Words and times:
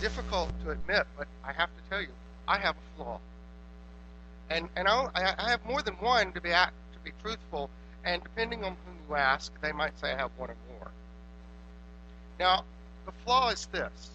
difficult 0.00 0.48
to 0.64 0.70
admit, 0.70 1.06
but 1.16 1.28
I 1.44 1.52
have 1.52 1.68
to 1.68 1.90
tell 1.90 2.00
you, 2.00 2.08
I 2.48 2.58
have 2.58 2.74
a 2.76 2.96
flaw. 2.96 3.20
And 4.48 4.68
and 4.76 4.88
I 4.88 5.08
I 5.14 5.50
have 5.50 5.64
more 5.64 5.82
than 5.82 5.94
one 5.94 6.32
to 6.32 6.40
be 6.40 6.50
act, 6.50 6.74
to 6.94 6.98
be 7.00 7.12
truthful. 7.22 7.70
And 8.04 8.22
depending 8.22 8.64
on 8.64 8.76
whom 8.84 8.96
you 9.08 9.14
ask, 9.14 9.52
they 9.60 9.72
might 9.72 9.98
say 9.98 10.12
I 10.12 10.16
have 10.16 10.30
one 10.38 10.50
or 10.50 10.56
more. 10.72 10.90
Now, 12.38 12.64
the 13.04 13.12
flaw 13.24 13.50
is 13.50 13.66
this: 13.66 14.10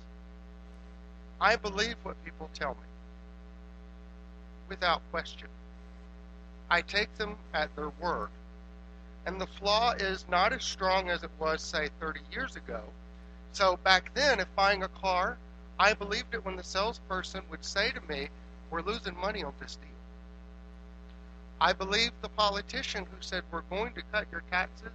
I 1.40 1.56
believe 1.56 1.96
what 2.04 2.22
people 2.26 2.50
tell 2.54 2.74
me, 2.74 2.88
without 4.68 5.02
question. 5.12 5.48
I 6.70 6.82
take 6.82 7.16
them 7.18 7.36
at 7.54 7.74
their 7.76 7.90
word. 8.02 8.30
And 9.28 9.40
the 9.40 9.48
flaw 9.48 9.92
is 9.94 10.26
not 10.30 10.54
as 10.54 10.64
strong 10.64 11.10
as 11.10 11.24
it 11.24 11.32
was, 11.40 11.62
say, 11.62 11.90
30 12.00 12.20
years 12.32 12.56
ago. 12.56 12.82
So 13.54 13.78
back 13.84 14.14
then, 14.14 14.40
if 14.40 14.48
buying 14.56 14.84
a 14.84 14.88
car, 14.88 15.38
I 15.78 15.94
believed 15.94 16.34
it 16.34 16.46
when 16.46 16.56
the 16.56 16.64
salesperson 16.64 17.42
would 17.50 17.66
say 17.66 17.92
to 17.92 18.02
me, 18.02 18.30
We're 18.70 18.82
losing 18.82 19.18
money 19.20 19.44
on 19.44 19.54
this 19.60 19.76
deal. 19.76 19.90
I 21.60 21.74
believed 21.74 22.14
the 22.22 22.30
politician 22.30 23.06
who 23.06 23.18
said, 23.20 23.44
We're 23.52 23.62
going 23.62 23.94
to 23.94 24.02
cut 24.12 24.28
your 24.32 24.44
taxes 24.52 24.92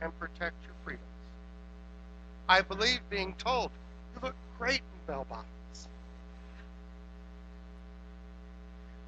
and 0.00 0.18
protect 0.18 0.54
your 0.64 0.74
freedoms. 0.84 1.04
I 2.48 2.62
believed 2.62 3.08
being 3.10 3.34
told, 3.34 3.70
You 4.14 4.20
look 4.22 4.34
great 4.58 4.80
in 4.80 5.06
bell 5.06 5.26
bottoms. 5.28 5.88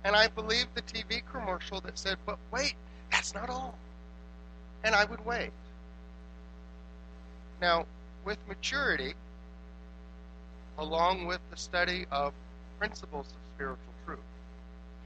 And 0.04 0.16
I 0.16 0.26
believed 0.26 0.74
the 0.74 0.82
TV 0.82 1.22
commercial 1.30 1.80
that 1.82 1.98
said, 1.98 2.16
But 2.26 2.38
wait, 2.50 2.74
that's 3.12 3.34
not 3.34 3.48
all. 3.48 3.78
And 4.82 4.94
I 4.94 5.04
would 5.04 5.24
wait. 5.24 5.50
Now, 7.60 7.86
with 8.24 8.38
maturity, 8.48 9.14
along 10.78 11.26
with 11.26 11.40
the 11.50 11.56
study 11.56 12.06
of 12.10 12.32
principles 12.78 13.26
of 13.26 13.54
spiritual 13.54 13.94
truth, 14.06 14.18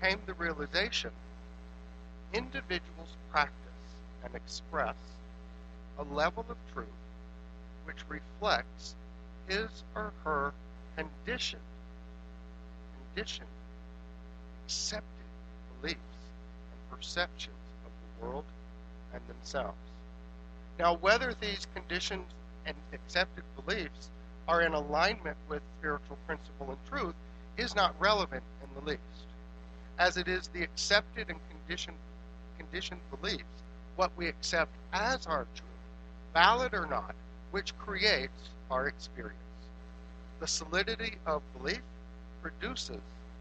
came 0.03 0.21
the 0.27 0.35
realization 0.35 1.11
individuals 2.33 3.17
practice 3.31 3.55
and 4.25 4.35
express 4.35 4.97
a 5.99 6.05
level 6.15 6.45
of 6.49 6.57
truth 6.73 6.87
which 7.85 7.99
reflects 8.09 8.95
his 9.49 9.69
or 9.95 10.13
her 10.25 10.53
conditioned, 10.97 11.63
conditioned, 13.15 13.49
accepted 14.65 15.05
beliefs 15.81 16.01
and 16.01 16.99
perceptions 16.99 17.55
of 17.85 17.93
the 18.21 18.27
world 18.27 18.45
and 19.13 19.23
themselves. 19.29 19.77
Now, 20.79 20.95
whether 20.95 21.35
these 21.41 21.67
conditioned 21.75 22.27
and 22.67 22.77
accepted 22.93 23.45
beliefs 23.65 24.11
are 24.49 24.63
in 24.63 24.75
alignment 24.75 25.37
with 25.49 25.63
spiritual 25.79 26.17
principle 26.27 26.71
and 26.71 26.79
truth 26.89 27.15
is 27.57 27.75
not 27.75 27.95
relevant 27.99 28.43
in 28.63 28.69
the 28.75 28.91
least, 28.91 29.01
as 29.99 30.17
it 30.17 30.29
is 30.29 30.49
the 30.49 30.63
accepted 30.63 31.29
and 31.31 31.39
conditioned, 31.51 31.97
conditioned 32.59 33.01
beliefs, 33.11 33.45
what 33.97 34.11
we 34.17 34.29
accept 34.29 34.71
as 34.93 35.27
our 35.27 35.47
truth, 35.55 35.69
valid 36.33 36.75
or 36.75 36.87
not, 36.87 37.15
which 37.51 37.77
creates 37.79 38.51
our 38.71 38.87
experience. 38.89 39.37
The 40.41 40.47
solidity 40.47 41.17
of 41.27 41.43
belief 41.57 41.81
produces 42.43 43.01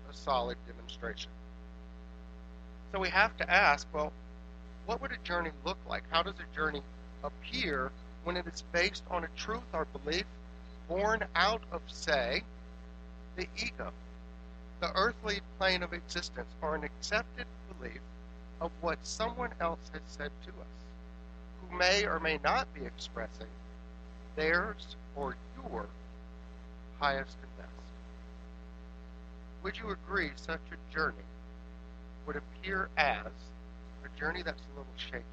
a 0.09 0.13
solid 0.13 0.57
demonstration. 0.65 1.31
So 2.91 2.99
we 2.99 3.09
have 3.09 3.35
to 3.37 3.51
ask 3.51 3.87
well, 3.93 4.13
what 4.85 5.01
would 5.01 5.11
a 5.11 5.17
journey 5.17 5.51
look 5.65 5.77
like? 5.89 6.03
How 6.09 6.23
does 6.23 6.35
a 6.35 6.55
journey 6.55 6.81
appear 7.23 7.91
when 8.23 8.37
it 8.37 8.47
is 8.47 8.63
based 8.71 9.03
on 9.09 9.23
a 9.23 9.27
truth 9.35 9.63
or 9.73 9.85
belief 9.85 10.25
born 10.87 11.23
out 11.35 11.61
of, 11.71 11.81
say, 11.87 12.43
the 13.35 13.47
ego, 13.57 13.91
the 14.81 14.91
earthly 14.95 15.41
plane 15.57 15.83
of 15.83 15.93
existence, 15.93 16.49
or 16.61 16.75
an 16.75 16.83
accepted 16.83 17.45
belief 17.79 18.01
of 18.61 18.71
what 18.81 18.97
someone 19.03 19.51
else 19.59 19.89
has 19.93 20.01
said 20.07 20.31
to 20.43 20.49
us, 20.49 20.75
who 21.69 21.77
may 21.77 22.05
or 22.05 22.19
may 22.19 22.39
not 22.43 22.73
be 22.73 22.85
expressing 22.85 23.47
theirs 24.35 24.95
or 25.15 25.35
your 25.69 25.85
highest 26.99 27.37
and 27.41 27.57
best. 27.57 27.69
Would 29.63 29.77
you 29.77 29.89
agree 29.91 30.31
such 30.35 30.61
a 30.71 30.93
journey 30.93 31.15
would 32.25 32.35
appear 32.35 32.89
as 32.97 33.27
a 34.03 34.19
journey 34.19 34.41
that's 34.43 34.61
a 34.61 34.77
little 34.77 34.93
shaky, 34.97 35.23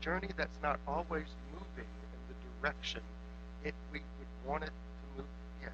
a 0.00 0.04
journey 0.04 0.28
that's 0.36 0.58
not 0.62 0.78
always 0.86 1.26
moving 1.52 1.88
in 1.88 2.20
the 2.28 2.60
direction 2.60 3.00
it 3.64 3.74
we 3.92 4.00
would 4.46 4.50
want 4.50 4.62
it 4.64 4.66
to 4.66 5.18
move 5.18 5.26
in. 5.62 5.68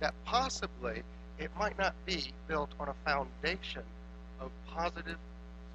That 0.00 0.14
possibly 0.24 1.02
it 1.38 1.50
might 1.58 1.78
not 1.78 1.94
be 2.06 2.32
built 2.48 2.70
on 2.78 2.88
a 2.88 2.94
foundation 3.04 3.82
of 4.40 4.50
positive 4.68 5.18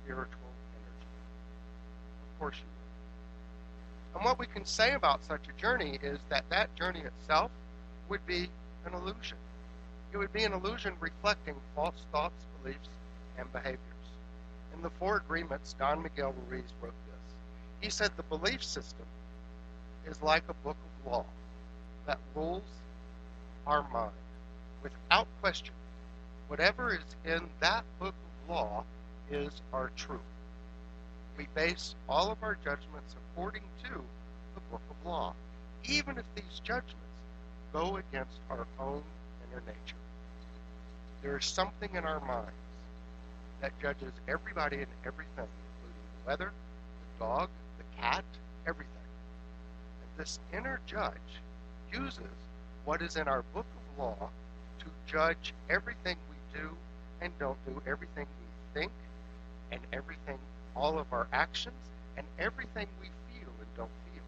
spiritual 0.03 0.51
energy. 0.73 1.07
Of 2.33 2.39
course 2.39 2.55
you 2.55 2.63
would. 2.63 4.19
And 4.19 4.25
what 4.25 4.39
we 4.39 4.45
can 4.45 4.65
say 4.65 4.93
about 4.93 5.23
such 5.23 5.41
a 5.47 5.61
journey 5.61 5.99
is 6.01 6.19
that 6.29 6.45
that 6.49 6.73
journey 6.75 7.01
itself 7.01 7.51
would 8.09 8.25
be 8.25 8.49
an 8.85 8.93
illusion. 8.93 9.37
It 10.13 10.17
would 10.17 10.33
be 10.33 10.43
an 10.43 10.53
illusion 10.53 10.93
reflecting 10.99 11.55
false 11.75 12.05
thoughts, 12.11 12.45
beliefs, 12.61 12.87
and 13.37 13.51
behaviors. 13.51 13.81
In 14.73 14.81
the 14.81 14.89
Four 14.91 15.17
Agreements, 15.17 15.75
Don 15.77 16.01
Miguel 16.01 16.33
Ruiz 16.49 16.63
wrote 16.81 16.93
this. 17.07 17.35
He 17.81 17.89
said 17.89 18.11
the 18.15 18.23
belief 18.23 18.63
system 18.63 19.05
is 20.07 20.21
like 20.21 20.43
a 20.47 20.53
book 20.53 20.77
of 21.05 21.11
law 21.11 21.25
that 22.07 22.17
rules 22.33 22.63
our 23.67 23.87
mind. 23.93 24.11
Without 24.81 25.27
question, 25.41 25.73
whatever 26.47 26.93
is 26.93 27.15
in 27.25 27.41
that 27.59 27.83
book 27.99 28.15
of 28.47 28.49
law 28.49 28.83
is 29.29 29.61
our 29.73 29.91
truth. 29.95 30.21
We 31.37 31.47
base 31.53 31.93
all 32.09 32.31
of 32.31 32.41
our 32.41 32.57
judgments 32.63 33.15
according 33.33 33.63
to 33.83 34.01
the 34.55 34.61
book 34.71 34.81
of 34.89 35.05
law, 35.05 35.33
even 35.85 36.17
if 36.17 36.25
these 36.33 36.61
judgments 36.63 36.95
go 37.73 37.97
against 37.97 38.39
our 38.49 38.65
own 38.79 39.03
inner 39.51 39.61
nature. 39.67 39.97
There 41.21 41.37
is 41.37 41.45
something 41.45 41.89
in 41.93 42.05
our 42.05 42.21
minds 42.21 42.51
that 43.61 43.73
judges 43.81 44.13
everybody 44.27 44.77
and 44.77 44.87
everything, 45.05 45.35
including 45.35 46.05
the 46.23 46.27
weather, 46.29 46.51
the 47.19 47.25
dog, 47.25 47.49
the 47.77 48.01
cat, 48.01 48.23
everything. 48.65 48.93
And 50.01 50.25
this 50.25 50.39
inner 50.53 50.79
judge 50.87 51.41
uses 51.97 52.23
what 52.85 53.01
is 53.01 53.15
in 53.15 53.27
our 53.27 53.43
book 53.53 53.65
of 53.65 53.99
law 53.99 54.29
to 54.79 54.85
judge 55.11 55.53
everything 55.69 56.17
we 56.29 56.59
do 56.59 56.69
and 57.21 57.31
don't 57.39 57.57
do, 57.65 57.81
everything 57.87 58.25
we 58.25 58.79
think, 58.79 58.91
and 59.71 59.81
everything, 59.91 60.37
all 60.75 60.99
of 60.99 61.11
our 61.11 61.27
actions, 61.33 61.75
and 62.15 62.25
everything 62.39 62.87
we 63.01 63.07
feel 63.07 63.49
and 63.59 63.67
don't 63.75 63.89
feel. 64.13 64.23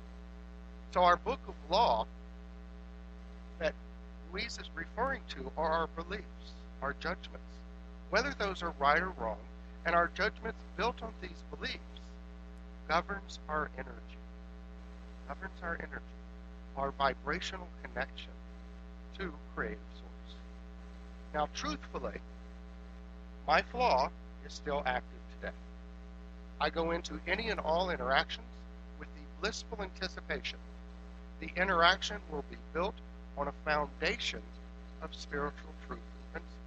So 0.94 1.02
our 1.02 1.18
book 1.18 1.40
of 1.47 1.53
law 1.69 2.06
that 3.59 3.74
Ruiz 4.31 4.57
is 4.57 4.69
referring 4.75 5.22
to 5.30 5.51
are 5.57 5.72
our 5.72 5.88
beliefs, 5.88 6.53
our 6.81 6.94
judgments, 7.00 7.46
whether 8.09 8.34
those 8.38 8.63
are 8.63 8.74
right 8.80 9.01
or 9.01 9.13
wrong, 9.19 9.38
and 9.86 9.96
our 9.96 10.09
judgments 10.16 10.59
built 10.75 11.01
on 11.01 11.13
these 11.22 11.44
beliefs 11.56 11.78
governs 12.88 13.40
our 13.47 13.69
energy. 13.78 13.94
Governs 15.28 15.62
our 15.62 15.75
energy, 15.75 16.03
our 16.78 16.91
vibrational 16.91 17.68
connection 17.84 18.31
to 19.18 19.34
creative 19.56 19.78
source. 19.94 20.35
Now, 21.34 21.47
truthfully, 21.53 22.19
my 23.47 23.62
flaw 23.62 24.09
is 24.46 24.53
still 24.53 24.84
active 24.85 25.19
today. 25.40 25.56
I 26.62 26.69
go 26.69 26.91
into 26.91 27.19
any 27.28 27.50
and 27.50 27.59
all 27.59 27.90
interactions 27.90 28.46
with 29.00 29.07
the 29.16 29.41
blissful 29.41 29.81
anticipation 29.81 30.59
the 31.40 31.50
interaction 31.56 32.18
will 32.30 32.44
be 32.50 32.57
built 32.74 32.96
on 33.38 33.47
a 33.47 33.53
foundation 33.63 34.41
of 35.01 35.16
spiritual 35.16 35.72
truth 35.88 36.00
and 36.33 36.33
principle, 36.33 36.57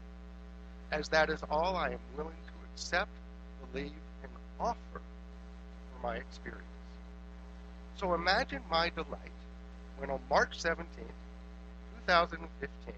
as 0.93 1.08
that 1.08 1.28
is 1.28 1.40
all 1.50 1.76
I 1.76 1.90
am 1.90 1.98
willing 2.16 2.32
to 2.46 2.52
accept, 2.72 3.10
believe, 3.70 3.93
and 4.22 4.32
offer 4.58 4.76
for 4.94 6.02
my 6.02 6.16
experience. 6.16 6.64
So 7.96 8.14
imagine 8.14 8.62
my 8.70 8.88
delight 8.88 9.31
when 10.02 10.10
on 10.10 10.19
March 10.28 10.58
17, 10.58 10.84
2015, 12.08 12.94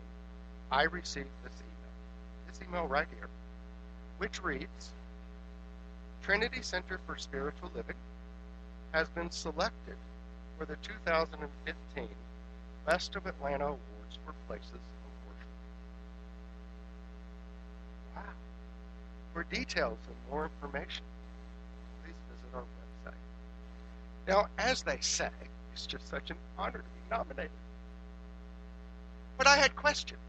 I 0.73 0.85
received 0.85 1.29
this 1.45 1.53
email. 1.61 2.49
This 2.49 2.61
email 2.67 2.87
right 2.87 3.07
here, 3.19 3.29
which 4.17 4.43
reads 4.43 4.95
Trinity 6.23 6.63
Center 6.63 6.99
for 7.07 7.19
Spiritual 7.19 7.71
Living 7.75 7.97
has 8.93 9.11
been 9.11 9.31
selected 9.31 9.97
for 10.59 10.65
the 10.65 10.77
2015 10.77 12.09
Best 12.87 13.17
of 13.17 13.27
Atlanta 13.27 13.65
Awards 13.65 14.19
for 14.25 14.33
Places 14.49 14.73
of 14.73 14.81
Worship. 15.29 15.53
Wow. 18.17 18.23
For 19.35 19.45
details 19.55 19.99
and 20.07 20.17
more 20.31 20.45
information, 20.45 21.05
please 22.03 22.15
visit 22.31 22.57
our 22.57 22.63
website. 22.63 23.21
Now, 24.27 24.47
as 24.57 24.83
they 24.83 24.99
say, 25.03 25.29
it's 25.75 25.87
just 25.87 26.09
such 26.09 26.31
an 26.31 26.37
honor 26.57 26.79
to 26.79 26.94
nominated. 27.11 27.51
But 29.37 29.47
I 29.47 29.57
had 29.57 29.75
questions. 29.75 30.21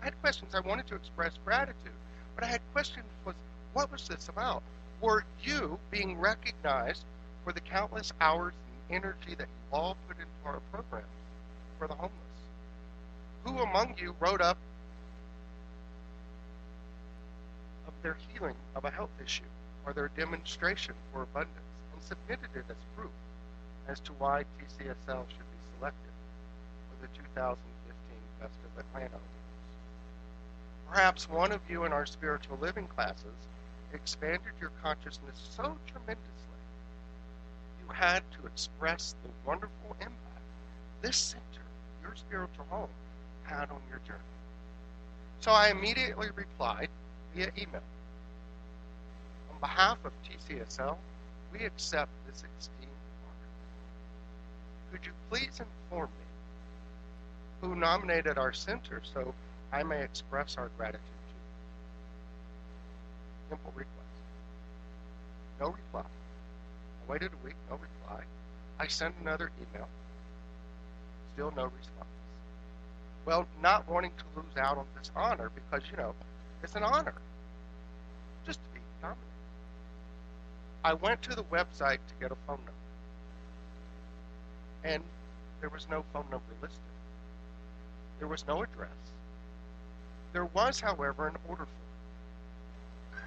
I 0.00 0.06
had 0.06 0.20
questions. 0.20 0.54
I 0.54 0.60
wanted 0.60 0.86
to 0.88 0.94
express 0.94 1.32
gratitude, 1.44 1.92
but 2.34 2.44
I 2.44 2.46
had 2.46 2.60
questions 2.72 3.06
was 3.24 3.34
what 3.72 3.90
was 3.92 4.08
this 4.08 4.28
about? 4.28 4.62
Were 5.00 5.24
you 5.42 5.78
being 5.90 6.18
recognized 6.18 7.04
for 7.44 7.52
the 7.52 7.60
countless 7.60 8.12
hours 8.20 8.52
and 8.90 9.02
energy 9.02 9.34
that 9.36 9.46
you 9.46 9.72
all 9.72 9.96
put 10.08 10.16
into 10.18 10.28
our 10.44 10.60
programs 10.72 11.06
for 11.78 11.86
the 11.86 11.94
homeless? 11.94 12.12
Who 13.44 13.58
among 13.60 13.94
you 13.98 14.14
wrote 14.20 14.40
up 14.40 14.58
of 17.86 17.94
their 18.02 18.16
healing 18.32 18.56
of 18.74 18.84
a 18.84 18.90
health 18.90 19.10
issue 19.24 19.44
or 19.86 19.92
their 19.92 20.10
demonstration 20.16 20.94
for 21.12 21.22
abundance 21.22 21.56
and 21.92 22.02
submitted 22.02 22.50
it 22.54 22.64
as 22.68 22.76
proof 22.96 23.10
as 23.88 24.00
to 24.00 24.12
why 24.14 24.44
TCSL 24.58 25.24
should 25.28 25.38
be 25.38 25.76
selected 25.78 26.09
the 27.00 27.08
2015 27.08 27.56
Best 28.40 28.58
of 28.64 28.84
Atlanta 28.84 29.14
Awards? 29.14 29.72
Perhaps 30.90 31.28
one 31.28 31.52
of 31.52 31.60
you 31.68 31.84
in 31.84 31.92
our 31.92 32.06
spiritual 32.06 32.58
living 32.60 32.86
classes 32.86 33.48
expanded 33.92 34.52
your 34.60 34.70
consciousness 34.82 35.36
so 35.56 35.76
tremendously 35.90 36.40
you 37.90 37.92
had 37.92 38.22
to 38.32 38.46
express 38.46 39.14
the 39.22 39.30
wonderful 39.46 39.96
impact 40.00 40.16
this 41.02 41.16
center, 41.16 41.66
your 42.02 42.14
spiritual 42.14 42.66
home, 42.68 42.88
had 43.44 43.70
on 43.70 43.80
your 43.88 44.00
journey. 44.06 44.18
So 45.40 45.50
I 45.50 45.70
immediately 45.70 46.28
replied 46.34 46.88
via 47.34 47.50
email. 47.56 47.82
On 49.52 49.58
behalf 49.60 49.98
of 50.04 50.12
TCSL, 50.24 50.96
we 51.52 51.64
accept 51.64 52.10
this 52.26 52.44
esteemed. 52.58 52.90
Could 54.92 55.06
you 55.06 55.12
please 55.30 55.60
inform 55.60 56.10
me 56.18 56.29
who 57.60 57.74
nominated 57.74 58.38
our 58.38 58.52
center 58.52 59.02
so 59.14 59.34
I 59.72 59.82
may 59.82 60.02
express 60.02 60.56
our 60.56 60.70
gratitude 60.76 61.00
to 61.00 61.34
you? 63.50 63.56
Simple 63.56 63.72
request. 63.74 63.96
No 65.60 65.66
reply. 65.68 66.02
I 66.02 67.12
waited 67.12 67.30
a 67.32 67.44
week, 67.44 67.56
no 67.68 67.76
reply. 67.76 68.22
I 68.78 68.86
sent 68.86 69.14
another 69.20 69.50
email. 69.60 69.88
Still 71.34 71.52
no 71.54 71.64
response. 71.64 72.08
Well, 73.26 73.46
not 73.62 73.88
wanting 73.88 74.12
to 74.16 74.24
lose 74.40 74.56
out 74.56 74.78
on 74.78 74.86
this 74.98 75.10
honor 75.14 75.50
because, 75.54 75.82
you 75.90 75.96
know, 75.96 76.14
it's 76.62 76.74
an 76.74 76.82
honor 76.82 77.14
just 78.46 78.58
to 78.62 78.70
be 78.70 78.80
nominated. 79.02 79.26
I 80.82 80.94
went 80.94 81.20
to 81.22 81.34
the 81.34 81.44
website 81.44 81.98
to 82.08 82.14
get 82.20 82.32
a 82.32 82.36
phone 82.46 82.58
number. 82.58 82.72
And 84.82 85.02
there 85.60 85.68
was 85.68 85.86
no 85.90 86.04
phone 86.12 86.24
number 86.30 86.46
listed. 86.62 86.80
There 88.20 88.28
was 88.28 88.46
no 88.46 88.62
address. 88.62 88.90
There 90.32 90.44
was, 90.44 90.78
however, 90.78 91.26
an 91.26 91.36
order 91.48 91.64
form. 91.64 93.24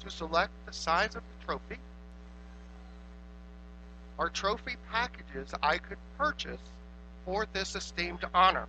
To 0.00 0.10
select 0.10 0.52
the 0.66 0.72
size 0.72 1.14
of 1.14 1.22
the 1.22 1.44
trophy, 1.44 1.78
are 4.18 4.30
trophy 4.30 4.76
packages 4.90 5.52
I 5.62 5.78
could 5.78 5.98
purchase 6.16 6.60
for 7.26 7.46
this 7.52 7.74
esteemed 7.74 8.24
honor, 8.34 8.66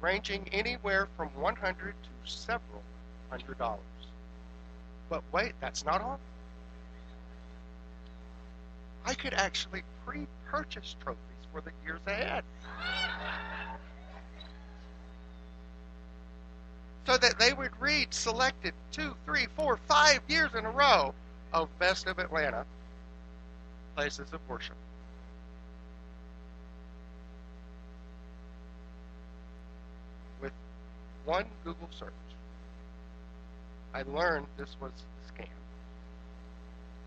ranging 0.00 0.48
anywhere 0.52 1.08
from 1.16 1.28
100 1.28 1.94
to 2.02 2.30
several 2.30 2.82
hundred 3.30 3.58
dollars. 3.58 3.80
But 5.08 5.22
wait, 5.32 5.54
that's 5.60 5.84
not 5.84 6.00
all. 6.00 6.20
I 9.04 9.14
could 9.14 9.34
actually 9.34 9.82
pre-purchase 10.06 10.96
trophies 11.02 11.18
for 11.52 11.60
the 11.60 11.70
years 11.84 12.00
ahead. 12.06 12.44
So 17.06 17.16
that 17.16 17.38
they 17.38 17.52
would 17.52 17.72
read 17.80 18.14
selected 18.14 18.74
two, 18.92 19.14
three, 19.24 19.46
four, 19.56 19.76
five 19.88 20.20
years 20.28 20.50
in 20.56 20.64
a 20.64 20.70
row 20.70 21.14
of 21.52 21.68
Best 21.78 22.06
of 22.06 22.18
Atlanta 22.18 22.64
places 23.96 24.32
of 24.32 24.40
worship. 24.48 24.76
With 30.40 30.52
one 31.24 31.44
Google 31.64 31.88
search, 31.98 32.12
I 33.92 34.02
learned 34.02 34.46
this 34.56 34.76
was 34.80 34.92
a 34.92 35.32
scam. 35.32 35.48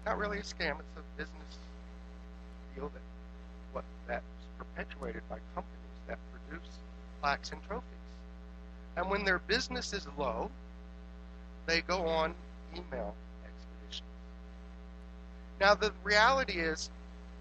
Not 0.05 0.17
really 0.17 0.39
a 0.39 0.43
scam, 0.43 0.77
it's 0.79 0.97
a 0.97 1.17
business 1.17 1.57
deal 2.75 2.89
that 2.93 3.01
what 3.73 3.83
that's 4.07 4.23
perpetuated 4.57 5.21
by 5.29 5.37
companies 5.53 5.99
that 6.07 6.17
produce 6.31 6.69
plaques 7.21 7.51
and 7.51 7.61
trophies. 7.63 7.83
And 8.97 9.09
when 9.09 9.25
their 9.25 9.39
business 9.39 9.93
is 9.93 10.07
low, 10.17 10.49
they 11.65 11.81
go 11.81 12.05
on 12.05 12.33
email 12.73 13.15
expeditions. 13.43 14.07
Now, 15.59 15.75
the 15.75 15.91
reality 16.03 16.53
is, 16.53 16.89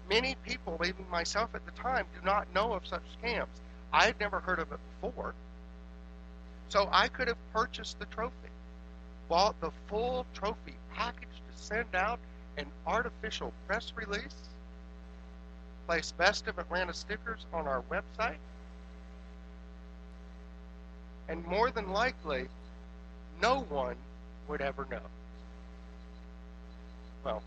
many 0.09 0.35
people, 0.45 0.79
even 0.85 1.05
myself 1.09 1.49
at 1.53 1.65
the 1.65 1.71
time, 1.71 2.05
do 2.19 2.25
not 2.25 2.53
know 2.53 2.73
of 2.73 2.85
such 2.85 3.03
scams. 3.21 3.47
I 3.93 4.05
had 4.05 4.19
never 4.19 4.39
heard 4.39 4.59
of 4.59 4.71
it 4.71 4.79
before. 5.01 5.33
So 6.69 6.89
I 6.91 7.07
could 7.07 7.27
have 7.27 7.37
purchased 7.53 7.99
the 7.99 8.05
trophy, 8.05 8.33
bought 9.29 9.59
the 9.61 9.71
full 9.87 10.25
trophy 10.33 10.75
package 10.93 11.29
to 11.29 11.63
send 11.63 11.95
out 11.95 12.19
an 12.57 12.65
artificial 12.87 13.53
press 13.67 13.93
release, 13.95 14.49
place 15.87 16.11
Best 16.11 16.47
of 16.47 16.57
Atlanta 16.57 16.93
stickers 16.93 17.45
on 17.53 17.67
our 17.67 17.83
website, 17.91 18.37
and 21.27 21.45
more 21.45 21.71
than 21.71 21.89
likely, 21.91 22.47
no 23.41 23.61
one 23.69 23.95
would 24.47 24.61
ever 24.61 24.87
know. 24.89 25.01
Well, 27.23 27.41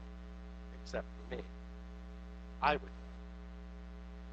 except 0.83 1.07
for 1.31 1.37
me. 1.37 1.43
I 2.61 2.73
would. 2.73 2.81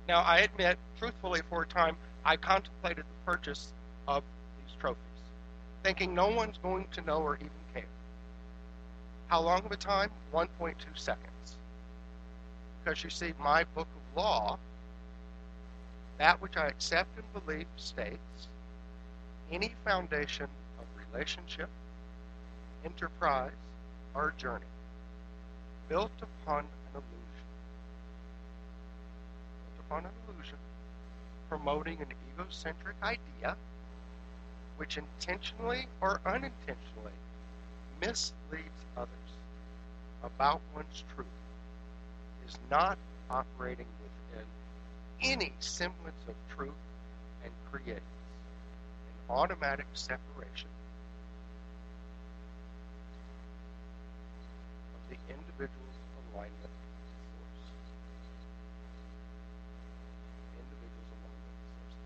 Now, 0.07 0.21
I 0.21 0.39
admit, 0.39 0.77
truthfully, 0.99 1.41
for 1.49 1.63
a 1.63 1.67
time, 1.67 1.95
I 2.23 2.37
contemplated 2.37 3.05
the 3.05 3.31
purchase 3.31 3.71
of 4.07 4.23
these 4.57 4.75
trophies, 4.79 4.99
thinking 5.83 6.13
no 6.13 6.27
one's 6.27 6.57
going 6.57 6.87
to 6.93 7.01
know 7.01 7.21
or 7.21 7.35
even 7.35 7.49
care. 7.73 7.85
How 9.27 9.41
long 9.41 9.65
of 9.65 9.71
a 9.71 9.77
time? 9.77 10.09
1.2 10.33 10.75
seconds. 10.95 11.34
Because 12.85 13.03
you 13.03 13.09
see, 13.09 13.33
my 13.39 13.63
book 13.63 13.87
of 13.87 14.17
law, 14.17 14.59
that 16.19 16.39
which 16.39 16.55
I 16.55 16.67
accept 16.67 17.09
and 17.17 17.45
believe, 17.45 17.65
states 17.77 18.47
any 19.51 19.73
foundation 19.83 20.47
of 20.77 20.85
relationship, 21.11 21.67
enterprise, 22.85 23.51
or 24.13 24.35
journey 24.37 24.65
built 25.89 26.11
upon 26.21 26.59
an 26.59 26.65
illusion. 26.93 27.45
Built 29.65 29.85
upon 29.87 30.05
an 30.05 30.11
illusion, 30.27 30.57
promoting 31.49 32.01
an 32.01 32.07
egocentric 32.35 32.97
idea 33.01 33.55
which 34.77 34.97
intentionally 34.97 35.87
or 36.01 36.21
unintentionally 36.23 37.17
misleads 37.99 38.85
others 38.95 39.09
about 40.23 40.61
one's 40.75 41.03
truth 41.15 41.25
is 42.47 42.57
not 42.69 42.97
operating 43.29 43.87
within 44.01 44.45
any 45.21 45.53
semblance 45.59 46.21
of 46.27 46.35
truth 46.55 46.71
and 47.43 47.51
creates 47.71 47.99
an 47.99 49.35
automatic 49.35 49.85
separation 49.93 50.69
of 54.93 55.09
the 55.09 55.17
individual's 55.33 55.97
alignment 56.33 56.53
with 56.61 57.51
source. 57.65 57.71
Individual's 60.59 61.11
alignment 61.13 61.51
with 61.51 61.87
source. 61.89 61.97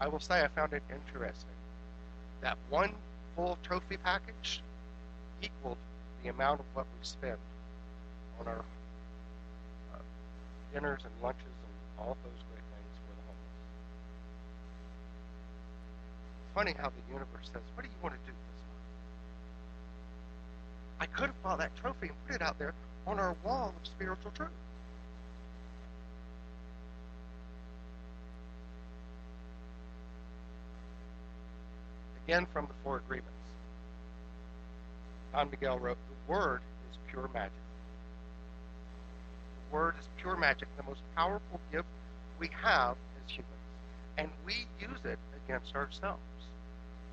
I 0.00 0.08
will 0.08 0.20
say 0.20 0.42
I 0.44 0.48
found 0.48 0.72
it 0.72 0.82
interesting 0.90 1.56
that 2.42 2.58
one 2.68 2.92
full 3.34 3.58
trophy 3.62 3.96
package 3.96 4.62
equaled 5.42 5.78
the 6.22 6.30
amount 6.30 6.60
of 6.60 6.66
what 6.74 6.86
we 6.98 7.04
spend 7.06 7.38
on 8.40 8.46
our 8.46 8.64
dinners 10.76 11.00
and 11.04 11.12
lunches 11.22 11.40
and 11.46 11.72
all 11.98 12.12
of 12.12 12.18
those 12.22 12.42
great 12.52 12.60
things 12.60 12.92
for 13.00 13.16
the 13.16 13.24
homeless. 13.24 13.56
It's 16.44 16.52
funny 16.54 16.74
how 16.76 16.90
the 16.90 17.00
universe 17.08 17.48
says, 17.50 17.62
What 17.74 17.82
do 17.82 17.88
you 17.88 17.96
want 18.02 18.14
to 18.14 18.20
do 18.28 18.36
this 18.36 18.60
month? 18.68 18.84
I 21.00 21.06
could 21.06 21.32
have 21.32 21.42
bought 21.42 21.58
that 21.60 21.74
trophy 21.80 22.08
and 22.08 22.26
put 22.26 22.36
it 22.36 22.42
out 22.42 22.58
there 22.58 22.74
on 23.06 23.18
our 23.18 23.34
wall 23.42 23.72
of 23.74 23.86
spiritual 23.86 24.32
truth. 24.32 24.50
Again, 32.26 32.46
from 32.52 32.66
the 32.66 32.74
Four 32.84 32.98
Agreements. 32.98 33.30
Don 35.32 35.48
Miguel 35.50 35.78
wrote, 35.78 35.96
The 36.10 36.32
Word 36.32 36.60
is 36.90 36.98
pure 37.08 37.30
magic. 37.32 37.52
Word 39.76 39.96
is 40.00 40.08
pure 40.16 40.38
magic, 40.38 40.68
the 40.78 40.84
most 40.84 41.02
powerful 41.14 41.60
gift 41.70 41.84
we 42.38 42.48
have 42.62 42.96
as 43.22 43.30
humans. 43.30 43.52
and 44.16 44.30
we 44.46 44.66
use 44.80 45.04
it 45.04 45.18
against 45.44 45.76
ourselves. 45.76 46.22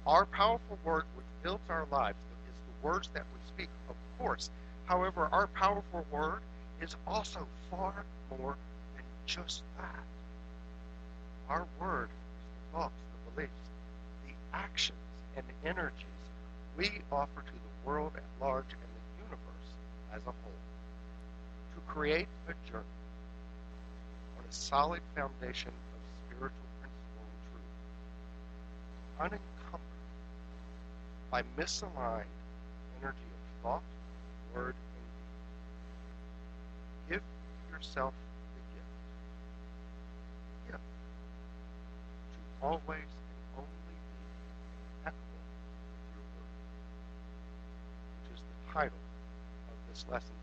Our 0.07 0.25
powerful 0.25 0.79
word, 0.85 1.03
which 1.17 1.25
builds 1.43 1.69
our 1.69 1.85
lives, 1.91 2.15
is 2.47 2.55
the 2.55 2.87
words 2.87 3.09
that 3.13 3.25
we 3.33 3.39
speak, 3.49 3.69
of 3.89 3.95
course. 4.17 4.49
However, 4.85 5.27
our 5.33 5.47
powerful 5.47 6.05
word 6.09 6.39
is 6.79 6.95
also 7.05 7.45
far 7.69 8.05
more 8.39 8.55
than 8.95 9.03
just 9.25 9.63
that. 9.77 10.05
Our 11.49 11.67
word 11.81 12.07
is 12.07 12.45
the 12.71 12.77
thoughts, 12.77 13.01
the 13.25 13.31
beliefs, 13.31 13.53
the 14.25 14.57
actions, 14.57 14.97
and 15.35 15.43
the 15.45 15.67
energies 15.67 16.23
we 16.77 17.01
offer 17.11 17.41
to 17.41 17.51
the 17.51 17.85
world 17.85 18.13
at 18.15 18.23
large 18.39 18.71
and 18.71 18.79
the 18.79 19.23
universe 19.25 19.69
as 20.15 20.21
a 20.21 20.31
whole. 20.31 20.63
To 21.73 21.79
create 21.87 22.27
a 22.47 22.53
journey 22.69 22.83
on 24.37 24.45
a 24.47 24.53
solid 24.53 25.01
foundation 25.15 25.71
of 25.71 25.99
spiritual 26.27 26.69
principle 26.79 27.25
and 27.25 27.39
truth, 27.49 27.73
unencumbered 29.19 29.81
by 31.31 31.41
misaligned 31.57 32.29
energy 33.01 33.17
of 33.17 33.63
thought, 33.63 33.81
word, 34.53 34.75
and 34.75 34.85
deed. 37.09 37.15
Give 37.15 37.23
yourself 37.71 38.13
the 38.53 38.61
gift. 38.75 38.93
Gift. 40.67 40.83
To 42.33 42.67
always 42.67 43.09
and 43.09 43.57
only 43.57 43.81
be 43.89 43.97
impeccable 44.99 45.41
with 45.89 46.05
your 46.13 46.25
word. 46.37 46.53
Which 48.21 48.37
is 48.37 48.41
the 48.45 48.73
title 48.73 49.01
of 49.69 49.77
this 49.89 50.05
lesson 50.07 50.42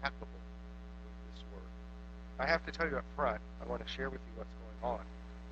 impeccable 0.00 0.28
with 1.04 1.34
this. 1.34 1.44
I 2.38 2.46
have 2.46 2.64
to 2.66 2.72
tell 2.72 2.88
you 2.88 2.96
up 2.96 3.04
front, 3.16 3.40
I 3.62 3.68
want 3.68 3.84
to 3.86 3.92
share 3.92 4.08
with 4.08 4.20
you 4.20 4.32
what's 4.38 4.50
going 4.80 4.94
on. 4.94 5.04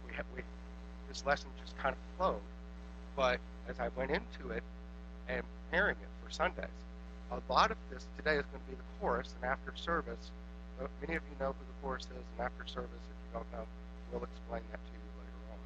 We 0.07 0.15
have 0.15 0.25
we 0.35 0.43
this 1.09 1.25
lesson 1.27 1.49
just 1.61 1.77
kind 1.79 1.95
of 1.95 2.01
flowed, 2.17 2.41
but 3.17 3.41
as 3.69 3.79
I 3.79 3.89
went 3.97 4.11
into 4.11 4.51
it 4.51 4.63
and 5.29 5.43
preparing 5.71 5.97
it 5.97 6.09
for 6.25 6.31
Sundays. 6.33 6.65
A 7.31 7.53
lot 7.53 7.71
of 7.71 7.77
this 7.91 8.07
today 8.17 8.37
is 8.37 8.45
going 8.47 8.65
to 8.65 8.71
be 8.71 8.77
the 8.77 8.89
chorus, 9.01 9.35
and 9.37 9.51
after 9.51 9.73
service, 9.77 10.31
uh, 10.81 10.87
many 11.03 11.17
of 11.17 11.23
you 11.29 11.37
know 11.39 11.53
who 11.53 11.61
the 11.61 11.77
chorus 11.83 12.05
is, 12.05 12.11
and 12.17 12.41
after 12.41 12.67
service, 12.67 12.89
if 12.89 13.17
you 13.29 13.31
don't 13.35 13.53
know, 13.53 13.67
we'll 14.13 14.25
explain 14.25 14.63
that 14.71 14.81
to 14.81 14.93
you 14.93 15.05
later 15.21 15.53
on. 15.53 15.59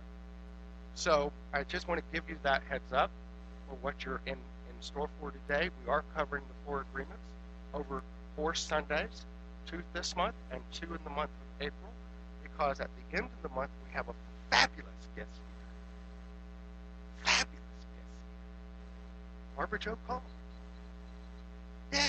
So 0.96 1.32
I 1.52 1.62
just 1.62 1.86
want 1.86 2.00
to 2.00 2.06
give 2.12 2.28
you 2.28 2.36
that 2.42 2.62
heads 2.68 2.92
up 2.92 3.10
for 3.68 3.76
what 3.76 4.04
you're 4.04 4.20
in, 4.26 4.32
in 4.34 4.76
store 4.80 5.08
for 5.20 5.30
today. 5.30 5.70
We 5.84 5.90
are 5.92 6.02
covering 6.16 6.42
the 6.48 6.54
four 6.66 6.84
agreements 6.90 7.22
over 7.74 8.02
four 8.36 8.54
Sundays, 8.54 9.24
two 9.66 9.82
this 9.92 10.16
month 10.16 10.34
and 10.50 10.60
two 10.72 10.86
in 10.86 10.98
the 11.04 11.10
month 11.10 11.30
of 11.30 11.66
April, 11.66 11.92
because 12.42 12.80
at 12.80 12.88
the 12.96 13.16
end 13.16 13.26
of 13.26 13.42
the 13.42 13.54
month 13.54 13.70
we 13.86 13.92
have 13.94 14.08
a 14.08 14.14
fabulous 14.50 15.08
guest 15.16 15.28
speaker. 15.30 15.70
Fabulous 17.24 17.86
guest. 17.94 18.08
Barbara 19.56 19.78
Jo 19.78 19.98
Cole. 20.06 20.22
Yeah. 21.92 22.00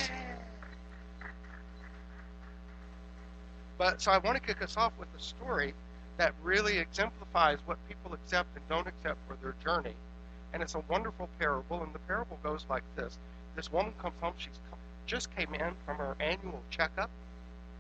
But 3.78 4.02
so 4.02 4.12
I 4.12 4.18
want 4.18 4.38
to 4.38 4.42
kick 4.42 4.62
us 4.62 4.78
off 4.78 4.94
with 4.98 5.10
a 5.18 5.22
story 5.22 5.74
that 6.18 6.34
really 6.44 6.78
exemplifies 6.78 7.58
what 7.66 7.78
people 7.88 8.14
accept 8.14 8.56
and 8.56 8.68
don't 8.70 8.88
accept 8.88 9.18
for 9.28 9.36
their 9.42 9.56
journey. 9.64 9.96
And 10.54 10.62
it's 10.62 10.76
a 10.76 10.84
wonderful 10.88 11.28
parable, 11.40 11.82
and 11.82 11.94
the 11.94 12.00
parable 12.00 12.38
goes 12.44 12.66
like 12.70 12.84
this. 12.96 13.18
This 13.56 13.72
woman 13.72 13.94
comes 14.00 14.14
home, 14.22 14.34
she's 14.38 14.60
just 15.06 15.36
came 15.36 15.54
in 15.54 15.74
from 15.86 15.98
her 15.98 16.16
annual 16.20 16.62
checkup, 16.70 17.10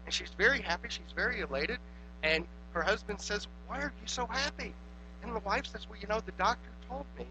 and 0.05 0.13
she's 0.13 0.31
very 0.37 0.61
happy, 0.61 0.87
she's 0.89 1.11
very 1.15 1.41
elated, 1.41 1.79
and 2.23 2.45
her 2.73 2.81
husband 2.81 3.21
says, 3.21 3.47
Why 3.67 3.79
are 3.79 3.93
you 4.01 4.07
so 4.07 4.25
happy? 4.25 4.73
And 5.23 5.35
the 5.35 5.39
wife 5.39 5.67
says, 5.67 5.87
Well, 5.89 5.99
you 5.99 6.07
know, 6.07 6.19
the 6.19 6.31
doctor 6.33 6.69
told 6.89 7.05
me 7.17 7.25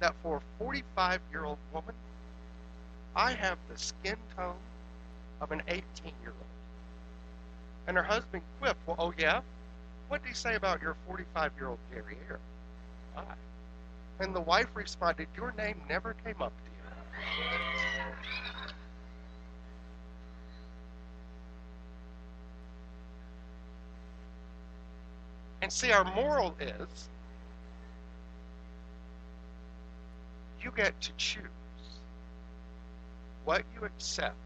that 0.00 0.14
for 0.22 0.38
a 0.38 0.42
45 0.58 1.20
year 1.30 1.44
old 1.44 1.58
woman, 1.72 1.94
I 3.14 3.32
have 3.32 3.58
the 3.72 3.78
skin 3.78 4.16
tone 4.36 4.56
of 5.40 5.50
an 5.52 5.62
18 5.68 5.82
year 6.22 6.32
old. 6.32 6.34
And 7.86 7.96
her 7.96 8.02
husband 8.02 8.42
quipped, 8.60 8.80
Well, 8.86 8.96
oh 8.98 9.14
yeah? 9.18 9.40
What 10.08 10.22
did 10.22 10.28
he 10.28 10.34
say 10.34 10.54
about 10.54 10.80
your 10.82 10.96
45 11.06 11.52
year 11.58 11.68
old 11.68 11.78
derriere? 11.92 12.38
I. 13.16 13.22
And 14.20 14.34
the 14.34 14.40
wife 14.40 14.68
responded, 14.74 15.28
Your 15.36 15.52
name 15.58 15.80
never 15.88 16.14
came 16.24 16.40
up, 16.40 16.52
dear. 16.64 17.75
And 25.66 25.72
see, 25.72 25.90
our 25.90 26.04
moral 26.04 26.54
is 26.60 27.08
you 30.62 30.70
get 30.76 31.00
to 31.00 31.10
choose 31.16 31.42
what 33.44 33.64
you 33.74 33.84
accept 33.84 34.36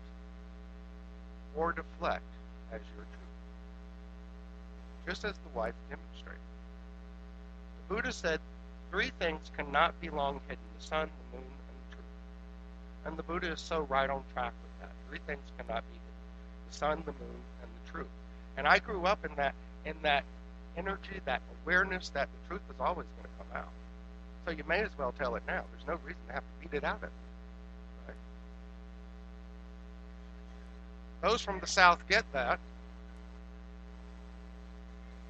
or 1.55 1.73
deflect 1.73 2.23
as 2.73 2.81
your 2.97 3.05
truth, 3.05 3.37
just 5.07 5.27
as 5.27 5.35
the 5.35 5.59
wife 5.59 5.75
demonstrated. 5.91 6.41
The 7.77 7.95
Buddha 7.95 8.13
said 8.13 8.41
three 8.91 9.13
things 9.19 9.51
cannot 9.55 10.01
be 10.01 10.09
long 10.09 10.41
hidden 10.49 10.65
the 10.79 10.87
sun, 10.87 11.11
the 11.33 11.37
moon, 11.37 11.47
and 11.47 11.77
the 11.91 11.97
truth. 11.97 13.05
And 13.05 13.19
the 13.19 13.25
Buddha 13.25 13.53
is 13.53 13.61
so 13.61 13.81
right 13.91 14.09
on 14.09 14.23
track 14.33 14.55
with 14.63 14.89
that. 14.89 14.93
Three 15.11 15.21
things 15.27 15.43
cannot 15.59 15.83
be 15.83 15.99
hidden 15.99 16.71
the 16.71 16.77
sun, 16.79 17.03
the 17.05 17.13
moon, 17.13 17.43
and 17.61 17.71
the 17.85 17.93
truth. 17.93 18.09
And 18.57 18.67
I 18.67 18.79
grew 18.79 19.05
up 19.05 19.23
in 19.27 19.35
that 19.37 19.55
in 19.85 19.97
that 20.03 20.25
energy, 20.77 21.21
that 21.25 21.43
awareness 21.65 22.09
that 22.11 22.29
the 22.33 22.49
truth 22.49 22.63
is 22.71 22.77
always 22.81 23.07
going 23.17 23.25
to 23.25 23.45
come 23.45 23.63
out. 23.63 23.73
So 24.47 24.53
you 24.53 24.65
may 24.67 24.81
as 24.81 24.91
well 24.99 25.13
tell 25.19 25.35
it 25.37 25.43
now. 25.47 25.65
There's 25.73 25.87
no 25.87 25.99
reason 26.05 26.21
to 26.29 26.35
have 26.35 26.43
to 26.43 26.69
beat 26.69 26.77
it 26.77 26.85
out 26.85 26.97
of 26.97 27.03
you. 27.03 28.07
Right? 28.09 28.17
Those 31.23 31.41
from 31.43 31.61
the 31.61 31.67
South 31.67 32.07
get 32.09 32.25
that. 32.33 32.59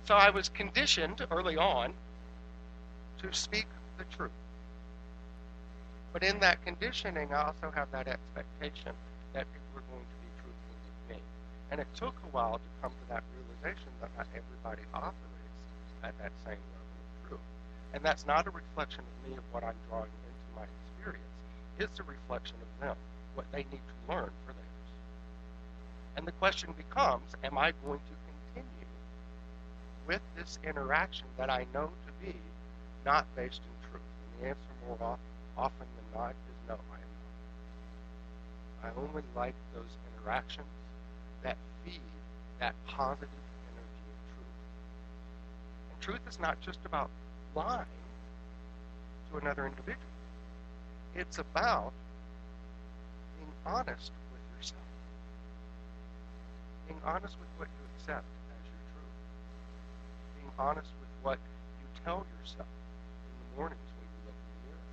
So 0.04 0.14
I 0.14 0.30
was 0.30 0.49
conditioned 0.49 1.25
early 1.30 1.56
on 1.56 1.92
to 3.23 3.32
speak 3.32 3.66
the 3.99 4.04
truth. 4.16 4.30
But 6.12 6.23
in 6.23 6.40
that 6.40 6.64
conditioning, 6.64 7.32
I 7.32 7.47
also 7.47 7.70
have 7.75 7.90
that 7.92 8.09
expectation 8.09 8.92
that 9.32 9.47
people 9.52 9.76
are 9.76 9.82
going 9.92 10.04
to 10.04 10.16
be 10.18 10.30
truthful 10.42 10.75
with 11.09 11.16
me. 11.16 11.23
And 11.70 11.80
it 11.80 11.86
took 11.94 12.14
a 12.24 12.30
while 12.34 12.54
to 12.54 12.70
come 12.82 12.90
to 12.90 13.08
that 13.10 13.22
realization 13.30 13.88
that 14.00 14.10
not 14.16 14.26
everybody 14.34 14.82
operates 14.92 15.14
at 16.02 16.18
that 16.18 16.32
same 16.44 16.58
level. 16.58 16.90
Of 17.22 17.28
truth. 17.28 17.46
And 17.94 18.02
that's 18.02 18.26
not 18.26 18.46
a 18.46 18.50
reflection 18.50 19.00
of 19.00 19.30
me 19.30 19.36
of 19.36 19.44
what 19.52 19.62
I'm 19.62 19.78
drawing 19.88 20.10
into 20.10 20.50
my 20.56 20.66
experience. 20.66 21.22
It's 21.78 22.00
a 22.00 22.02
reflection 22.02 22.56
of 22.60 22.80
them, 22.86 22.96
what 23.34 23.46
they 23.52 23.64
need 23.70 23.82
to 23.86 24.12
learn 24.12 24.30
for 24.44 24.52
theirs. 24.52 24.88
And 26.16 26.26
the 26.26 26.32
question 26.32 26.74
becomes, 26.76 27.34
am 27.44 27.56
I 27.56 27.72
going 27.86 28.00
to 28.00 28.14
continue 28.52 28.90
with 30.06 30.22
this 30.36 30.58
interaction 30.66 31.26
that 31.38 31.50
I 31.50 31.66
know 31.72 31.90
to 32.06 32.26
be 32.26 32.34
not 33.06 33.26
based 33.36 33.62
in 33.62 33.90
truth? 33.90 34.02
And 34.02 34.42
the 34.42 34.48
answer 34.48 34.72
more 34.88 35.18
often 35.56 35.86
than 35.86 36.20
not 36.20 36.30
is 36.30 36.58
no, 36.68 36.74
I 36.74 36.98
am 36.98 37.12
not. 38.82 38.90
I 38.90 39.00
only 39.00 39.22
like 39.36 39.54
those 39.72 39.96
interactions 40.12 40.66
that 41.42 41.56
feed 41.85 42.00
that 42.61 42.75
positive 42.87 43.28
energy 43.73 44.06
of 44.12 44.20
truth. 44.35 44.56
And 45.92 46.00
truth 46.00 46.20
is 46.28 46.38
not 46.38 46.61
just 46.61 46.78
about 46.85 47.11
lying 47.54 47.87
to 49.30 49.38
another 49.38 49.66
individual. 49.66 49.97
It's 51.14 51.38
about 51.38 51.92
being 53.38 53.52
honest 53.66 54.12
with 54.32 54.42
yourself, 54.56 54.82
being 56.87 57.00
honest 57.04 57.35
with 57.40 57.49
what 57.56 57.68
you 57.68 57.85
accept 57.97 58.25
as 58.25 58.64
your 58.68 58.82
truth, 58.92 59.16
being 60.37 60.52
honest 60.59 60.90
with 61.00 61.09
what 61.23 61.38
you 61.80 61.87
tell 62.04 62.26
yourself 62.38 62.68
in 62.68 63.32
the 63.40 63.56
mornings 63.56 63.88
when 63.97 64.06
you 64.06 64.20
look 64.26 64.37
in 64.37 64.49
the 64.52 64.61
mirror. 64.68 64.85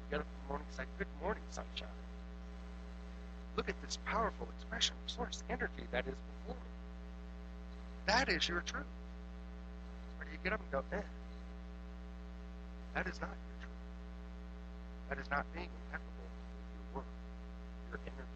You 0.00 0.04
get 0.10 0.20
up 0.20 0.26
in 0.26 0.36
the 0.42 0.48
morning 0.48 0.66
and 0.68 0.76
say, 0.76 0.86
Good 0.98 1.12
morning, 1.20 1.44
sunshine. 1.50 2.03
Look 3.66 3.76
at 3.76 3.82
this 3.82 3.98
powerful 4.04 4.46
expression 4.58 4.94
of 5.04 5.10
source 5.10 5.42
energy 5.48 5.84
that 5.90 6.06
is 6.06 6.14
before 6.14 6.54
me. 6.54 6.70
That 8.06 8.28
is 8.28 8.46
your 8.46 8.60
truth. 8.60 8.84
Or 10.20 10.24
do 10.26 10.30
you 10.30 10.38
get 10.44 10.52
up 10.52 10.60
and 10.60 10.70
go, 10.70 10.82
eh? 10.92 11.00
That 12.94 13.06
is 13.06 13.18
not 13.20 13.30
your 13.30 13.56
truth. 13.60 15.08
That 15.08 15.18
is 15.18 15.30
not 15.30 15.46
being 15.54 15.68
impeccable 15.86 16.28
with 16.94 16.94
your 16.94 17.00
work, 17.00 17.06
your 17.90 18.00
energy. 18.06 18.28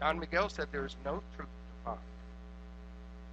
Don 0.00 0.18
Miguel 0.18 0.48
said 0.48 0.66
there 0.72 0.84
is 0.84 0.96
no 1.04 1.22
truth 1.36 1.48
to 1.48 1.84
find. 1.84 1.98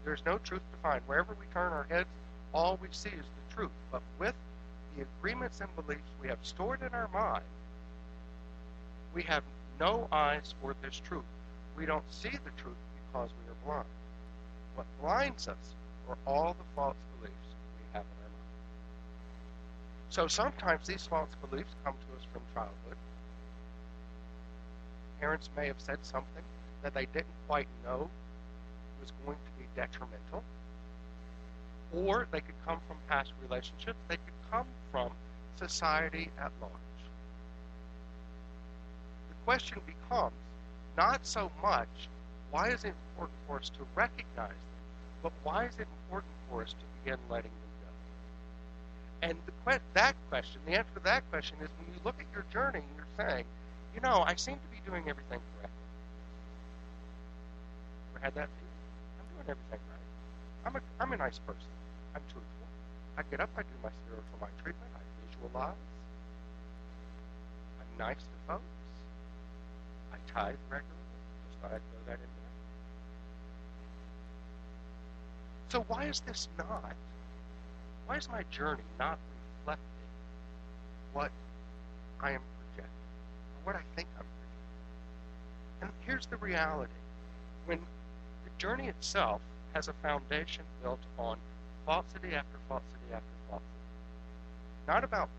There 0.04 0.14
is 0.14 0.22
no 0.24 0.38
truth 0.38 0.62
to 0.72 0.78
find. 0.84 1.02
Wherever 1.08 1.34
we 1.40 1.48
turn 1.52 1.74
our 1.74 1.88
heads, 1.90 2.10
all 2.54 2.78
we 2.80 2.90
see 2.92 3.10
is 3.10 3.26
the 3.26 3.56
truth. 3.56 3.72
But 3.92 4.04
with 4.20 4.36
the 4.96 5.04
agreements 5.20 5.62
and 5.62 5.76
beliefs 5.76 6.10
we 6.22 6.28
have 6.28 6.40
stored 6.44 6.82
in 6.82 6.90
our 6.90 7.08
mind, 7.08 7.44
we 9.16 9.24
have 9.24 9.44
no 9.82 10.08
eyes 10.12 10.54
for 10.62 10.76
this 10.84 11.02
truth. 11.04 11.26
We 11.76 11.88
don't 11.88 12.06
see 12.14 12.30
the 12.30 12.62
truth 12.62 12.78
because 12.96 13.32
we 13.32 13.52
are 13.52 13.66
blind. 13.66 13.90
What 14.76 14.86
blinds 15.02 15.48
us 15.48 15.76
are 16.08 16.18
all 16.28 16.54
the 16.54 16.66
false 16.76 16.96
beliefs 17.18 17.48
we 17.80 17.84
have 17.94 18.04
in 18.04 18.18
our 18.24 18.30
mind. 18.30 18.54
So 20.10 20.28
sometimes 20.28 20.88
these 20.88 21.08
false 21.08 21.30
beliefs 21.50 21.74
come 21.84 21.96
to 21.96 22.20
us 22.20 22.26
from 22.32 22.44
childhood. 22.54 22.98
Parents 25.20 25.50
may 25.58 25.66
have 25.66 25.80
said 25.80 25.98
something 26.04 26.44
that 26.84 26.94
they 26.94 27.08
didn't 27.08 27.34
quite 27.48 27.68
know 27.84 28.08
was 29.02 29.12
going 29.26 29.38
to 29.38 29.52
be 29.60 29.66
detrimental. 29.76 30.44
Or 31.92 32.28
they 32.32 32.42
could 32.42 32.56
come 32.68 32.80
from 32.88 32.98
past 33.10 33.32
relationships. 33.42 33.98
They 34.08 34.18
could 34.18 34.52
come 34.52 34.68
from 34.92 35.10
society 35.58 36.30
at 36.40 36.52
large. 36.62 36.91
Question 39.52 39.82
becomes 39.86 40.32
not 40.96 41.28
so 41.28 41.52
much 41.62 42.08
why 42.52 42.70
is 42.70 42.86
it 42.86 42.94
important 43.12 43.38
for 43.46 43.60
us 43.60 43.68
to 43.68 43.80
recognize 43.96 44.48
them, 44.48 44.80
but 45.22 45.34
why 45.44 45.66
is 45.66 45.76
it 45.76 45.88
important 45.92 46.32
for 46.50 46.64
us 46.64 46.72
to 46.72 46.86
begin 47.04 47.20
letting 47.30 47.52
them 47.52 47.72
go? 47.84 49.28
And 49.28 49.38
the 49.46 49.82
that 49.94 50.16
question, 50.30 50.62
the 50.66 50.80
answer 50.80 50.94
to 50.96 51.04
that 51.04 51.30
question 51.30 51.58
is 51.62 51.68
when 51.68 51.94
you 51.94 52.00
look 52.06 52.16
at 52.18 52.28
your 52.32 52.46
journey 52.48 52.80
and 52.80 52.96
you're 52.96 53.28
saying, 53.28 53.44
you 53.94 54.00
know, 54.00 54.24
I 54.26 54.36
seem 54.36 54.56
to 54.56 54.70
be 54.72 54.80
doing 54.90 55.04
everything 55.10 55.44
correctly. 55.52 55.88
Ever 58.16 58.24
had 58.24 58.36
that 58.36 58.48
feeling? 58.56 58.80
I'm 59.20 59.28
doing 59.36 59.50
everything 59.52 59.84
right. 59.92 60.08
I'm 60.64 60.76
a, 60.78 60.82
I'm 61.04 61.12
a 61.12 61.18
nice 61.18 61.40
person. 61.40 61.76
I'm 62.16 62.24
truthful. 62.32 62.68
I 63.18 63.24
get 63.30 63.42
up, 63.42 63.50
I 63.58 63.64
do 63.64 63.76
my 63.84 63.92
spiritual 64.08 64.40
mind 64.40 64.56
treatment, 64.64 64.92
I 64.96 65.04
visualize. 65.28 65.76
I'm 67.84 68.00
nice 68.00 68.24
to 68.24 68.38
folks. 68.48 68.81
I 70.12 70.18
tithe 70.32 70.56
regularly. 70.70 70.98
Just 71.50 71.62
thought 71.62 71.72
I'd 71.74 71.82
throw 71.92 72.04
that 72.08 72.14
in 72.14 72.20
there. 72.20 72.52
So 75.70 75.86
why 75.88 76.06
is 76.06 76.20
this 76.22 76.48
not? 76.58 76.96
Why 78.06 78.18
is 78.18 78.30
my 78.30 78.44
journey 78.52 78.84
not 79.00 79.18
reflecting 79.60 79.86
what 81.14 81.32
I 82.20 82.32
am 82.32 82.42
projecting, 82.60 83.08
or 83.56 83.62
what 83.64 83.76
I 83.76 83.84
think 83.96 84.08
I'm 84.18 84.26
projecting? 84.26 85.82
And 85.82 85.92
here's 86.06 86.26
the 86.26 86.38
reality: 86.38 86.92
when 87.66 87.80
the 87.80 88.52
journey 88.58 88.88
itself 88.88 89.42
has 89.74 89.88
a 89.88 89.94
foundation 89.94 90.64
built 90.84 91.00
on 91.18 91.38
falsity 91.86 92.36
after 92.36 92.58
falsity 92.68 93.14
after 93.14 93.36
falsity, 93.50 93.66
not 94.88 95.04
about 95.04 95.30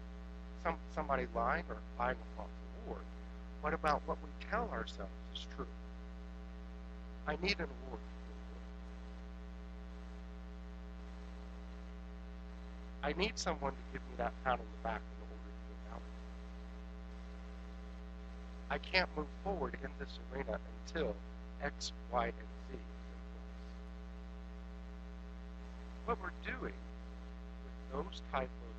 some 0.62 0.76
somebody 0.94 1.26
lying 1.34 1.64
or 1.68 1.76
lying 1.98 2.16
a 2.16 2.36
but 3.62 3.74
about 3.74 4.02
what 4.06 4.18
we 4.22 4.30
tell 4.50 4.68
ourselves 4.70 5.12
is 5.34 5.46
true. 5.56 5.66
I 7.26 7.36
need 7.40 7.58
an 7.60 7.68
award 7.86 8.00
I 13.04 13.12
need 13.14 13.36
someone 13.36 13.72
to 13.72 13.78
give 13.92 14.00
me 14.02 14.14
that 14.18 14.32
pat 14.44 14.54
on 14.54 14.58
the 14.60 14.82
back 14.84 15.00
in 15.00 15.18
order 15.26 15.50
to 15.50 15.54
feel 15.66 15.76
validated. 15.90 16.12
I 18.70 18.78
can't 18.78 19.08
move 19.16 19.26
forward 19.42 19.76
in 19.82 19.90
this 19.98 20.18
arena 20.32 20.58
until 20.86 21.16
X, 21.62 21.92
Y, 22.12 22.26
and 22.26 22.34
Z 22.34 22.74
is 22.74 22.78
in 22.78 23.18
place. 23.26 23.50
What 26.04 26.18
we're 26.22 26.30
doing 26.46 26.78
with 27.64 27.74
those 27.92 28.22
type 28.32 28.50
of 28.50 28.72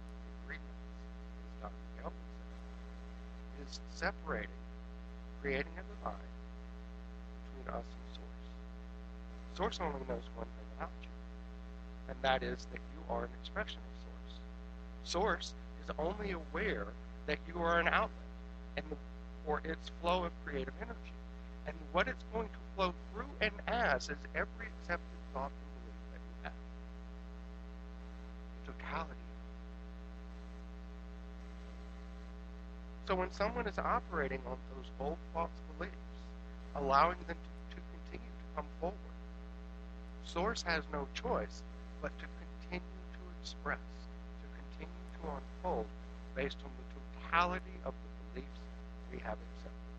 agreements, 0.45 0.87
as 1.43 1.61
Don 1.61 1.71
Miguel 1.97 2.13
said, 3.59 3.67
is 3.67 3.79
separating, 3.91 4.62
creating 5.43 5.73
a 5.77 5.83
divide 5.83 6.15
between 7.43 7.75
us 7.75 7.85
and 7.85 8.15
Source. 8.15 8.47
Source 9.55 9.79
only 9.81 10.00
knows 10.07 10.23
one 10.35 10.47
thing 10.47 10.69
about 10.77 10.91
you, 11.03 11.09
and 12.09 12.17
that 12.23 12.43
is 12.43 12.65
that 12.71 12.79
you 12.95 13.01
are 13.09 13.25
an 13.25 13.31
expression 13.41 13.79
of 13.79 13.95
source 14.03 14.39
Source 15.03 15.53
is 15.83 15.91
only 16.00 16.31
aware 16.31 16.87
that 17.27 17.39
you 17.48 17.61
are 17.61 17.79
an 17.79 17.89
outlet 17.89 18.11
and 18.77 18.85
for 19.46 19.61
its 19.65 19.91
flow 20.01 20.24
of 20.25 20.31
creative 20.46 20.74
energy. 20.81 21.13
And 21.68 21.75
what 21.91 22.07
it's 22.07 22.24
going 22.33 22.48
to 22.50 22.59
flow 22.75 22.94
through 23.11 23.27
and 23.41 23.53
as 23.68 24.05
is 24.09 24.18
every 24.35 24.68
accepted 24.79 25.20
thought 25.33 25.51
and 25.51 25.70
belief 25.75 26.00
that 26.13 26.22
you 26.24 26.35
have. 26.44 26.53
The 28.65 28.74
totality. 28.74 29.23
So 33.07 33.16
when 33.16 33.31
someone 33.33 33.68
is 33.68 33.77
operating 33.77 34.39
on 34.48 34.57
those 34.75 34.89
old 35.00 35.18
false 35.33 35.51
beliefs, 35.77 35.96
allowing 36.75 37.18
them 37.27 37.35
to, 37.35 37.75
to 37.75 37.81
continue 37.92 38.31
to 38.31 38.55
come 38.55 38.66
forward, 38.79 38.98
Source 40.25 40.63
has 40.63 40.83
no 40.92 41.07
choice 41.13 41.61
but 42.01 42.18
to 42.18 42.25
continue 42.25 42.81
to 43.13 43.20
express 43.42 43.77
to 43.77 44.48
continue 44.57 45.03
to 45.22 45.29
unfold 45.29 45.85
based 46.33 46.57
on 46.63 46.72
the 46.79 47.27
totality 47.29 47.75
of 47.85 47.94
the 47.94 48.39
beliefs 48.39 48.59
we 49.11 49.20
have 49.20 49.37
accepted. 49.37 49.94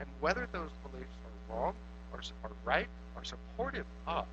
And 0.00 0.08
whether 0.20 0.46
those 0.52 0.70
beliefs 0.84 1.16
are 1.24 1.56
wrong 1.56 1.74
or 2.12 2.20
are 2.44 2.50
right 2.64 2.88
or 3.16 3.24
supportive 3.24 3.86
of 4.06 4.26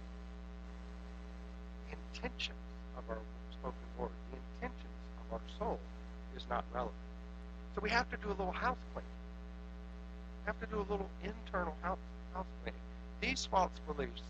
intentions 1.89 2.57
of 2.97 3.09
our 3.09 3.19
spoken 3.51 3.87
word, 3.97 4.09
the 4.31 4.37
intentions 4.37 4.93
of 5.25 5.33
our 5.33 5.41
soul 5.57 5.79
is 6.35 6.43
not 6.49 6.65
relevant. 6.73 7.06
So 7.77 7.83
we 7.83 7.91
have 7.91 8.09
to 8.09 8.17
do 8.17 8.29
a 8.29 8.33
little 8.33 8.51
house 8.51 8.79
cleaning. 8.91 9.11
We 10.41 10.47
have 10.47 10.59
to 10.61 10.65
do 10.65 10.79
a 10.79 10.87
little 10.89 11.11
internal 11.23 11.75
house, 11.83 11.99
house 12.33 12.47
cleaning. 12.63 12.81
These 13.21 13.45
false 13.45 13.69
beliefs 13.85 14.23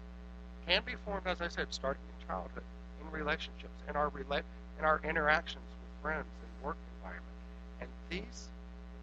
can 0.67 0.83
be 0.85 0.95
formed, 1.05 1.25
as 1.27 1.39
I 1.39 1.47
said, 1.47 1.67
starting 1.73 2.03
in 2.19 2.27
childhood, 2.27 2.63
in 2.99 3.09
relationships, 3.09 3.71
in 3.87 3.95
our 3.95 4.09
rela- 4.09 4.43
in 4.77 4.83
our 4.83 4.99
interactions 5.01 5.63
with 5.63 6.01
friends 6.03 6.27
and 6.43 6.65
work 6.65 6.75
environment. 6.97 7.37
And 7.79 7.89
these 8.09 8.49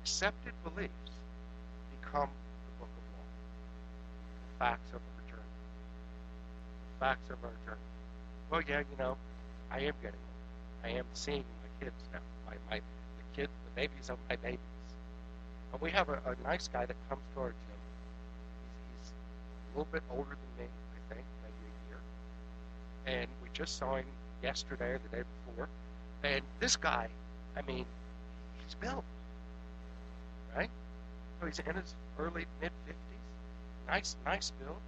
accepted 0.03 0.53
beliefs 0.63 0.93
become 2.03 2.29
the 2.29 2.85
book 2.85 2.93
of 2.93 3.05
law, 3.17 3.25
the 4.53 4.59
facts 4.59 4.91
of 4.93 5.01
our 5.01 5.31
journey. 5.31 5.57
The 6.93 7.01
facts 7.01 7.31
of 7.31 7.43
our 7.43 7.57
journey. 7.65 7.89
Well, 8.51 8.61
yeah, 8.69 8.81
you 8.81 8.97
know, 8.99 9.17
I 9.71 9.79
am 9.79 9.95
getting 10.03 10.21
old. 10.21 10.85
I 10.85 10.99
am 10.99 11.07
seeing 11.15 11.45
my 11.63 11.87
kids 11.87 11.97
now. 12.13 12.21
My, 12.47 12.57
my 12.69 12.81
kids, 13.37 13.53
the 13.65 13.81
babies 13.81 14.11
of 14.11 14.19
my 14.29 14.37
babies. 14.37 14.59
And 15.73 15.81
we 15.81 15.91
have 15.91 16.09
a, 16.09 16.15
a 16.27 16.37
nice 16.45 16.69
guy 16.69 16.87
that 16.87 16.97
comes 17.09 17.23
to 17.35 17.41
our 17.41 17.49
gym. 17.51 17.81
He's, 19.01 19.09
he's 19.09 19.13
a 19.75 19.79
little 19.79 19.93
bit 19.93 20.03
older 20.11 20.31
than 20.31 20.67
me, 20.67 20.71
I 20.95 21.15
think, 21.15 21.27
maybe 21.43 21.65
a 21.69 21.75
year. 21.91 22.01
And 23.07 23.29
we 23.43 23.49
just 23.53 23.79
saw 23.79 23.97
him 23.97 24.07
yesterday 24.43 24.93
or 24.93 24.99
the 24.99 25.17
day 25.17 25.23
before 25.47 25.69
and 26.25 26.43
this 26.59 26.77
guy, 26.77 27.09
I 27.57 27.63
mean, 27.63 27.85
he's 28.65 28.75
built, 28.75 29.05
right? 30.57 30.71
So 31.41 31.47
he's 31.47 31.59
in 31.59 31.75
his 31.75 31.95
early 32.19 32.47
mid 32.61 32.73
fifties, 32.87 33.25
nice, 33.89 34.17
nice 34.25 34.53
build. 34.59 34.81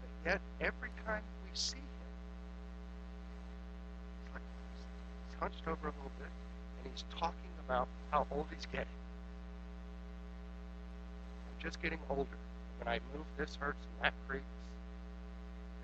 But 0.00 0.30
yet, 0.32 0.40
every 0.60 0.90
time 1.04 1.22
we 1.44 1.50
see 1.54 1.76
him, 1.76 1.84
he's 5.30 5.40
hunched 5.40 5.66
over 5.66 5.88
a 5.88 5.92
little 5.92 6.12
bit, 6.18 6.30
and 6.82 6.92
he's 6.92 7.04
talking 7.18 7.50
about 7.66 7.88
how 8.10 8.26
old 8.30 8.46
he's 8.54 8.66
getting. 8.66 8.86
I'm 11.46 11.62
just 11.62 11.82
getting 11.82 11.98
older. 12.08 12.30
When 12.78 12.88
I 12.88 13.00
move, 13.14 13.24
this 13.36 13.56
hurts 13.56 13.78
and 13.94 14.04
that 14.04 14.14
creaks. 14.28 14.44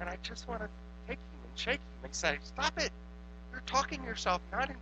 And 0.01 0.09
I 0.09 0.17
just 0.23 0.49
want 0.49 0.61
to 0.61 0.69
take 1.09 1.19
him 1.19 1.41
and 1.49 1.59
shake 1.59 1.81
him 1.81 2.05
and 2.05 2.15
say, 2.15 2.39
"Stop 2.43 2.79
it! 2.79 2.93
You're 3.51 3.63
talking 3.67 4.05
yourself 4.05 4.41
not 4.53 4.69
into 4.69 4.79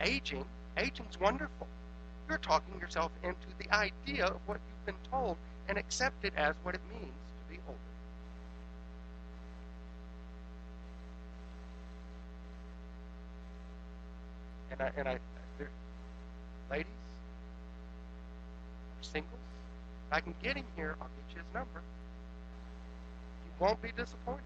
aging. 0.00 0.44
Aging's 0.76 1.18
wonderful. 1.20 1.66
You're 2.28 2.38
talking 2.38 2.78
yourself 2.80 3.12
into 3.22 3.46
the 3.58 3.72
idea 3.74 4.26
of 4.26 4.40
what 4.46 4.58
you've 4.66 4.86
been 4.86 5.10
told 5.10 5.36
and 5.68 5.78
accept 5.78 6.24
it 6.24 6.32
as 6.36 6.54
what 6.62 6.74
it 6.74 6.80
means 6.92 7.02
to 7.04 7.54
be 7.54 7.58
older. 7.66 7.78
And 14.70 14.82
I, 14.82 14.90
and 14.96 15.08
I, 15.08 15.18
singles, 19.06 19.40
if 20.08 20.16
I 20.16 20.20
can 20.20 20.34
get 20.42 20.56
him 20.56 20.64
here, 20.76 20.96
I'll 21.00 21.08
get 21.08 21.34
you 21.34 21.42
his 21.42 21.54
number. 21.54 21.80
You 23.44 23.66
won't 23.66 23.80
be 23.82 23.90
disappointed. 23.96 24.42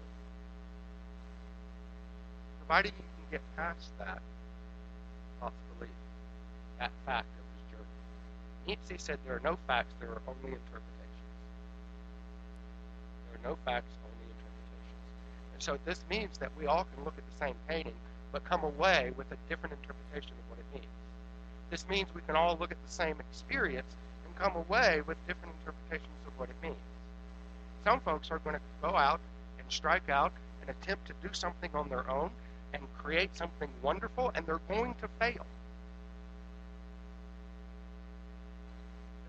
Provided 2.59 2.93
you 2.97 3.03
can 3.03 3.31
get 3.31 3.41
past 3.57 3.89
that 3.99 4.21
belief, 5.39 5.91
that 6.79 6.91
fact 7.05 7.27
of 7.27 7.45
his 7.53 7.63
journey. 7.71 7.97
Nietzsche 8.67 8.95
said 8.97 9.17
there 9.25 9.35
are 9.35 9.41
no 9.43 9.57
facts, 9.67 9.93
there 9.99 10.09
are 10.09 10.21
only 10.27 10.55
interpretations. 10.55 11.31
There 13.27 13.35
are 13.37 13.49
no 13.49 13.57
facts, 13.65 13.91
only 14.05 14.27
interpretations. 14.29 15.01
And 15.53 15.61
so 15.61 15.77
this 15.85 16.03
means 16.09 16.37
that 16.37 16.51
we 16.57 16.67
all 16.67 16.87
can 16.95 17.03
look 17.03 17.15
at 17.17 17.23
the 17.25 17.45
same 17.45 17.55
painting, 17.67 17.95
but 18.31 18.43
come 18.45 18.63
away 18.63 19.11
with 19.17 19.31
a 19.31 19.37
different 19.49 19.75
interpretation 19.81 20.31
of 20.31 20.49
what 20.49 20.59
it 20.59 20.65
means. 20.73 20.93
This 21.69 21.87
means 21.89 22.13
we 22.13 22.21
can 22.21 22.35
all 22.35 22.57
look 22.59 22.71
at 22.71 22.81
the 22.85 22.91
same 22.91 23.15
experience 23.19 23.95
can 24.31 24.51
come 24.51 24.55
away 24.55 25.01
with 25.05 25.17
different 25.27 25.53
interpretations 25.59 26.13
of 26.27 26.37
what 26.39 26.49
it 26.49 26.55
means. 26.61 26.75
Some 27.83 27.99
folks 28.01 28.29
are 28.31 28.39
going 28.39 28.55
to 28.55 28.61
go 28.81 28.95
out 28.95 29.19
and 29.59 29.71
strike 29.71 30.09
out 30.09 30.31
and 30.61 30.69
attempt 30.69 31.07
to 31.07 31.13
do 31.27 31.33
something 31.33 31.69
on 31.73 31.89
their 31.89 32.09
own 32.09 32.29
and 32.73 32.83
create 32.99 33.35
something 33.35 33.69
wonderful, 33.81 34.31
and 34.35 34.45
they're 34.45 34.61
going 34.69 34.93
to 35.01 35.07
fail. 35.19 35.45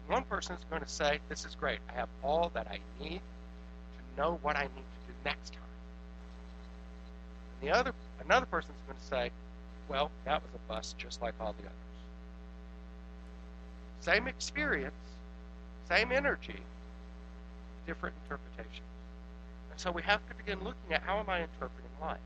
And 0.02 0.14
one 0.14 0.24
person 0.24 0.56
is 0.56 0.64
going 0.70 0.82
to 0.82 0.88
say, 0.88 1.18
This 1.28 1.44
is 1.44 1.54
great. 1.54 1.78
I 1.88 1.94
have 1.94 2.08
all 2.22 2.50
that 2.54 2.68
I 2.68 2.78
need 3.02 3.20
to 3.20 4.20
know 4.20 4.38
what 4.42 4.56
I 4.56 4.62
need 4.62 4.68
to 4.74 5.06
do 5.08 5.14
next 5.24 5.50
time. 5.52 5.62
And 7.60 7.68
the 7.68 7.76
other 7.76 7.92
another 8.24 8.46
person 8.46 8.70
is 8.70 8.86
going 8.86 8.98
to 8.98 9.06
say, 9.06 9.30
Well, 9.88 10.10
that 10.24 10.42
was 10.42 10.50
a 10.54 10.72
bust 10.72 10.98
just 10.98 11.22
like 11.22 11.34
all 11.40 11.54
the 11.54 11.64
others. 11.64 11.91
Same 14.02 14.26
experience, 14.26 14.94
same 15.88 16.10
energy, 16.10 16.58
different 17.86 18.16
interpretation. 18.24 18.84
And 19.70 19.78
so 19.78 19.92
we 19.92 20.02
have 20.02 20.20
to 20.28 20.34
begin 20.34 20.58
looking 20.58 20.92
at 20.92 21.02
how 21.02 21.20
am 21.20 21.30
I 21.30 21.42
interpreting 21.42 21.90
life? 22.00 22.18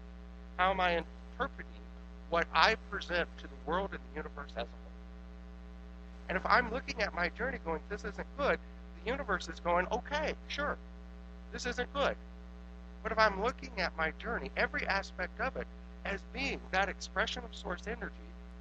How 0.57 0.71
am 0.71 0.81
I 0.81 1.03
interpreting 1.35 1.71
what 2.31 2.47
I 2.55 2.77
present 2.91 3.29
to 3.39 3.45
the 3.45 3.71
world 3.71 3.91
and 3.93 4.01
the 4.01 4.17
universe 4.17 4.53
as 4.57 4.63
a 4.63 4.67
whole? 4.67 4.69
And 6.31 6.39
if 6.39 6.47
I'm 6.47 6.73
looking 6.73 7.03
at 7.03 7.15
my 7.15 7.29
journey 7.29 7.59
going, 7.63 7.81
this 7.91 8.05
isn't 8.05 8.27
good, 8.39 8.59
the 9.05 9.11
universe 9.11 9.47
is 9.47 9.61
going, 9.61 9.87
okay, 9.93 10.33
sure, 10.49 10.79
this 11.53 11.67
isn't 11.67 11.93
good. 11.93 12.17
But 13.03 13.13
if 13.13 13.19
I'm 13.19 13.43
looking 13.43 13.73
at 13.79 13.95
my 13.99 14.13
journey, 14.19 14.51
every 14.57 14.87
aspect 14.87 15.39
of 15.43 15.57
it, 15.57 15.67
as 16.07 16.21
being 16.33 16.59
that 16.71 16.89
expression 16.89 17.43
of 17.45 17.55
source 17.55 17.83
energy 17.87 18.15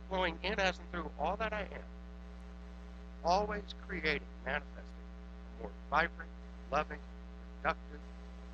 flowing 0.09 0.37
in 0.43 0.59
as 0.59 0.77
and 0.79 0.91
through 0.91 1.09
all 1.17 1.37
that 1.37 1.53
I 1.53 1.61
am, 1.61 1.85
always 3.23 3.63
creating, 3.87 4.21
manifesting 4.45 4.83
a 5.59 5.61
more 5.61 5.71
vibrant, 5.89 6.29
loving, 6.71 6.99
productive, 7.61 7.99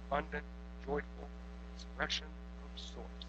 abundant, 0.08 0.44
joyful 0.86 1.28
expression 1.76 2.26
of 2.28 2.82
source. 2.82 3.26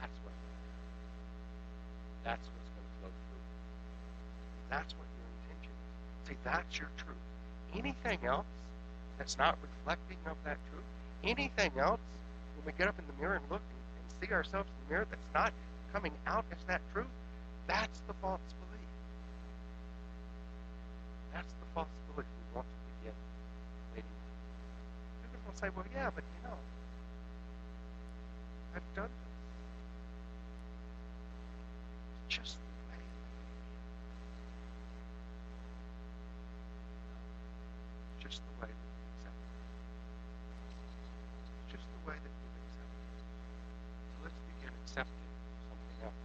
That's 0.00 0.18
what 0.24 0.32
that's 2.24 2.46
what's 2.46 2.70
going 2.70 2.86
to 2.86 2.94
flow 3.00 3.10
through. 3.10 3.44
That's 4.70 4.92
what 4.94 5.06
your 5.16 5.28
intention 5.42 5.72
is. 5.72 6.28
See, 6.28 6.36
that's 6.44 6.78
your 6.78 6.90
truth. 6.96 7.16
Anything 7.74 8.18
else 8.26 8.46
that's 9.18 9.38
not 9.38 9.56
reflecting 9.62 10.18
of 10.26 10.36
that 10.44 10.58
truth, 10.70 10.84
anything 11.22 11.72
else, 11.78 12.00
when 12.56 12.66
we 12.66 12.78
get 12.78 12.88
up 12.88 12.98
in 12.98 13.04
the 13.06 13.20
mirror 13.20 13.36
and 13.36 13.44
look 13.50 13.62
and, 13.62 13.80
and 13.98 14.28
see 14.28 14.32
ourselves 14.32 14.68
in 14.68 14.88
the 14.88 14.94
mirror 14.94 15.06
that's 15.10 15.34
not 15.34 15.52
coming 15.92 16.12
out 16.26 16.44
as 16.50 16.58
that 16.66 16.80
truth, 16.92 17.06
that's 17.66 18.00
the 18.06 18.14
false 18.20 18.40
belief. 18.58 18.73
False 21.74 21.88
belief 22.14 22.26
we 22.30 22.54
want 22.54 22.66
to 22.70 22.76
begin 23.02 23.16
leading 23.94 24.06
to. 24.06 24.30
People 25.26 25.50
will 25.50 25.58
say, 25.58 25.68
well, 25.74 25.84
yeah, 25.92 26.10
but 26.14 26.22
you 26.22 26.40
know, 26.48 26.54
I've 28.76 28.94
done 28.94 29.10
this. 29.10 29.34
It's 32.26 32.36
just 32.38 32.54
the 32.54 32.70
way. 32.94 33.02
Just 38.22 38.38
the 38.38 38.54
way 38.62 38.70
that 38.70 38.86
we 38.86 39.02
accept 39.18 39.34
it. 39.34 39.58
Just 41.74 41.86
the 41.90 42.00
way 42.06 42.14
that 42.14 42.34
we 42.38 42.46
accept 42.70 42.86
it. 42.86 43.18
So 43.18 44.14
let's 44.22 44.38
begin 44.54 44.70
accepting 44.86 45.26
something 45.66 46.06
else. 46.06 46.22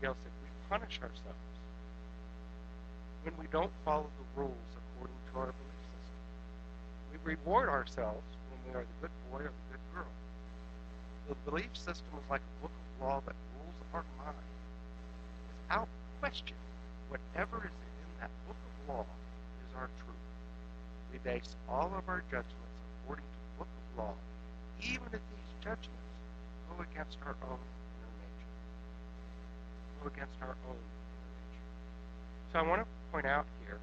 Miguel 0.00 0.16
said, 0.24 0.32
we 0.40 0.48
punish 0.68 0.96
ourselves 1.04 1.49
when 3.22 3.34
we 3.38 3.46
don't 3.52 3.72
follow 3.84 4.08
the 4.18 4.40
rules 4.40 4.70
according 4.76 5.16
to 5.32 5.38
our 5.38 5.52
belief 5.52 5.82
system. 5.92 6.20
We 7.12 7.36
reward 7.36 7.68
ourselves 7.68 8.24
when 8.48 8.58
we 8.64 8.80
are 8.80 8.84
the 8.84 8.96
good 9.08 9.14
boy 9.30 9.44
or 9.44 9.52
the 9.52 9.66
good 9.70 9.84
girl. 9.94 10.12
The 11.28 11.50
belief 11.50 11.70
system 11.74 12.08
is 12.16 12.30
like 12.30 12.40
a 12.40 12.62
book 12.62 12.72
of 12.72 13.06
law 13.06 13.22
that 13.26 13.36
rules 13.60 13.78
our 13.92 14.04
mind. 14.24 14.48
Without 15.68 15.88
question, 16.20 16.56
whatever 17.08 17.58
is 17.68 17.76
in 17.76 18.10
that 18.20 18.30
book 18.48 18.56
of 18.56 18.94
law 18.94 19.04
is 19.04 19.70
our 19.76 19.90
truth. 20.00 20.26
We 21.12 21.18
base 21.18 21.56
all 21.68 21.92
of 21.96 22.08
our 22.08 22.22
judgments 22.30 22.76
according 23.04 23.24
to 23.24 23.36
the 23.36 23.52
book 23.58 23.68
of 23.68 23.98
law, 23.98 24.14
even 24.80 25.06
if 25.12 25.20
these 25.20 25.52
judgments 25.60 26.08
go 26.72 26.82
against 26.82 27.18
our 27.26 27.36
own 27.44 27.60
inner 27.60 28.14
nature. 28.24 28.52
Go 30.02 30.08
against 30.08 30.40
our 30.40 30.56
own 30.66 30.80
inner 30.80 31.30
nature. 31.36 31.68
So 32.52 32.58
I 32.58 32.62
want 32.62 32.80
to 32.82 32.99
point 33.12 33.26
out 33.26 33.46
here 33.66 33.78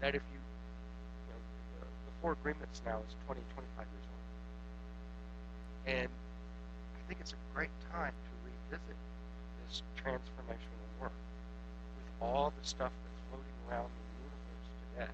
that 0.00 0.14
if 0.14 0.22
you, 0.32 0.40
you 0.40 1.32
know, 1.32 1.40
the, 1.80 1.86
the 1.86 2.12
Four 2.20 2.32
Agreements 2.32 2.82
now 2.84 2.98
is 3.06 3.14
20, 3.26 3.40
25 3.54 3.86
years 3.86 4.06
old. 4.08 4.24
And 5.94 6.08
I 6.08 7.00
think 7.08 7.20
it's 7.20 7.32
a 7.32 7.42
great 7.54 7.70
time 7.92 8.12
to 8.12 8.32
revisit 8.44 8.96
this 9.68 9.82
transformational 10.00 10.88
work 11.00 11.12
with 11.12 12.12
all 12.20 12.52
the 12.58 12.66
stuff 12.66 12.92
that's 13.04 13.20
floating 13.28 13.58
around 13.68 13.88
the 13.88 14.04
universe 14.24 14.68
today. 14.96 15.12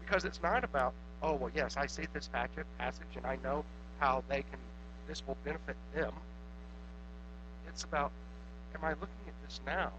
Because 0.00 0.24
it's 0.24 0.42
not 0.42 0.64
about, 0.64 0.94
oh, 1.22 1.34
well, 1.34 1.50
yes, 1.54 1.76
I 1.76 1.86
see 1.86 2.04
this 2.12 2.28
passage 2.28 3.12
and 3.16 3.26
I 3.26 3.36
know 3.42 3.64
how 3.98 4.22
they 4.28 4.42
can, 4.42 4.58
this 5.06 5.22
will 5.26 5.36
benefit 5.44 5.76
them. 5.94 6.12
It's 7.68 7.84
about, 7.84 8.12
am 8.74 8.84
I 8.84 8.90
looking 8.90 9.26
at 9.26 9.34
this 9.44 9.60
now 9.66 9.92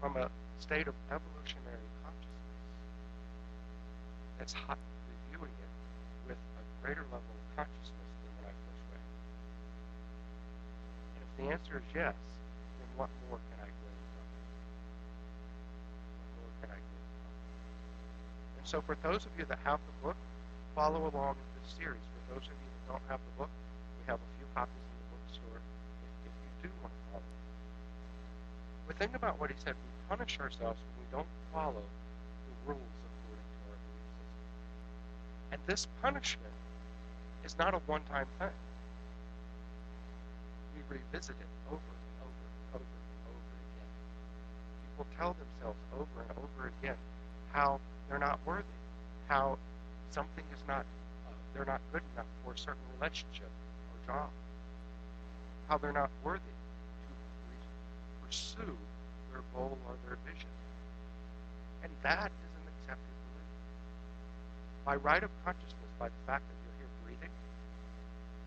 from 0.00 0.16
a 0.16 0.28
state 0.60 0.86
of 0.88 0.94
evolutionary 1.10 1.88
consciousness 2.04 2.56
that's 4.38 4.52
hot, 4.52 4.78
reviewing 5.08 5.52
it 5.52 5.72
with 6.28 6.38
a 6.38 6.62
greater 6.84 7.04
level 7.12 7.24
of 7.26 7.44
consciousness 7.56 8.10
than 8.22 8.32
when 8.40 8.44
I 8.48 8.54
first 8.54 8.84
read 8.92 9.00
it? 9.00 9.12
And 11.16 11.20
if 11.24 11.30
the 11.40 11.46
answer 11.52 11.74
is 11.80 11.88
yes, 11.94 12.16
then 12.78 12.88
what 12.96 13.10
more 13.28 13.40
can 13.52 13.58
I 13.60 13.68
glean 13.68 14.00
from 14.12 14.26
it? 14.26 14.44
What 16.20 16.30
more 16.40 16.52
can 16.60 16.70
I 16.72 16.80
glean 16.80 17.06
from 17.10 17.32
it? 17.32 18.60
And 18.60 18.66
so 18.68 18.80
for 18.84 18.96
those 19.00 19.24
of 19.24 19.32
you 19.38 19.44
that 19.48 19.60
have 19.64 19.80
the 19.84 19.96
book, 20.04 20.18
follow 20.76 21.08
along 21.08 21.40
with 21.40 21.50
this 21.56 21.72
series. 21.80 22.04
For 22.04 22.36
those 22.36 22.44
of 22.44 22.52
you 22.52 22.68
that 22.68 22.84
don't 22.92 23.06
have 23.08 23.20
the 23.24 23.34
book, 23.40 23.52
we 23.96 24.04
have 24.12 24.20
a 24.20 24.30
few 24.36 24.44
copies 24.52 24.76
in 24.76 24.96
the 25.00 25.08
bookstore 25.16 25.56
if, 25.56 26.28
if 26.28 26.34
you 26.36 26.68
do 26.68 26.70
want 26.84 26.92
to 26.92 27.02
follow. 27.16 27.24
But 28.86 28.96
think 28.98 29.14
about 29.14 29.40
what 29.40 29.50
he 29.50 29.56
said. 29.58 29.74
We 29.74 30.16
punish 30.16 30.38
ourselves 30.38 30.78
when 30.78 30.94
we 31.02 31.06
don't 31.10 31.26
follow 31.52 31.82
the 31.82 32.70
rules 32.70 32.96
according 33.02 33.50
to 33.50 33.62
our 33.70 33.78
belief 33.82 34.06
system. 34.14 34.38
And 35.52 35.60
this 35.66 35.88
punishment 36.02 36.54
is 37.44 37.58
not 37.58 37.74
a 37.74 37.78
one-time 37.86 38.26
thing. 38.38 38.54
We 40.74 40.98
revisit 40.98 41.34
it 41.34 41.50
over 41.68 41.82
and 41.82 42.16
over 42.22 42.46
and 42.46 42.74
over 42.74 42.84
and 42.84 43.22
over 43.26 43.54
again. 43.58 43.90
People 44.86 45.06
tell 45.18 45.34
themselves 45.34 45.80
over 45.98 46.18
and 46.22 46.38
over 46.38 46.72
again 46.80 46.98
how 47.52 47.80
they're 48.08 48.18
not 48.18 48.38
worthy, 48.46 48.78
how 49.26 49.58
something 50.10 50.44
is 50.54 50.62
not, 50.68 50.86
uh, 51.26 51.34
they're 51.54 51.64
not 51.64 51.80
good 51.92 52.02
enough 52.14 52.26
for 52.44 52.52
a 52.52 52.58
certain 52.58 52.86
relationship 53.00 53.50
or 53.90 54.14
job, 54.14 54.30
how 55.68 55.78
they're 55.78 55.92
not 55.92 56.10
worthy 56.22 56.55
pursue 58.26 58.76
their 59.30 59.42
goal 59.54 59.78
or 59.86 59.94
their 60.06 60.18
vision. 60.26 60.50
And 61.82 61.92
that 62.02 62.30
is 62.30 62.52
an 62.58 62.66
accepted 62.74 63.14
belief. 63.30 63.50
By 64.84 64.96
right 64.96 65.22
of 65.22 65.30
consciousness, 65.44 65.92
by 65.98 66.08
the 66.08 66.22
fact 66.26 66.44
that 66.48 66.56
you're 66.66 66.78
here 66.82 66.92
breathing, 67.04 67.34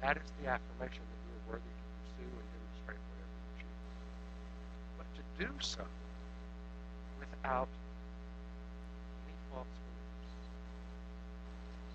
that 0.01 0.17
is 0.17 0.27
the 0.41 0.49
affirmation 0.51 1.03
that 1.03 1.19
you 1.23 1.31
are 1.35 1.43
worthy 1.55 1.71
to 1.71 1.85
pursue 2.03 2.27
and 2.27 2.47
demonstrate 2.51 2.99
whatever 2.99 3.35
you 3.39 3.51
choose. 3.63 3.83
But 4.99 5.07
to 5.15 5.23
do 5.39 5.49
so 5.59 5.85
without 7.19 7.69
any 9.27 9.35
false 9.51 9.71
beliefs. 9.79 10.31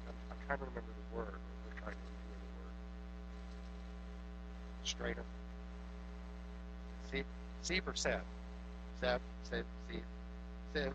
I'm, 0.08 0.16
I'm 0.32 0.40
trying 0.46 0.58
to 0.58 0.64
remember 0.64 0.92
the 0.92 1.08
word, 1.16 1.36
or 1.36 1.56
we're 1.68 1.78
trying 1.80 1.96
to 1.96 2.04
remember 2.08 2.38
the 2.40 2.52
word. 2.64 2.76
Straighter. 4.84 5.24
See, 7.10 7.24
Sieve 7.64 7.88
or 7.88 7.96
Sev? 7.96 8.20
Sev, 9.00 9.20
Sev, 9.50 9.64
Sieve, 9.88 10.02
Sieve, 10.74 10.92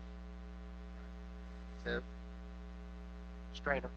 Sieve, 1.84 2.02
strainer. 3.54 3.90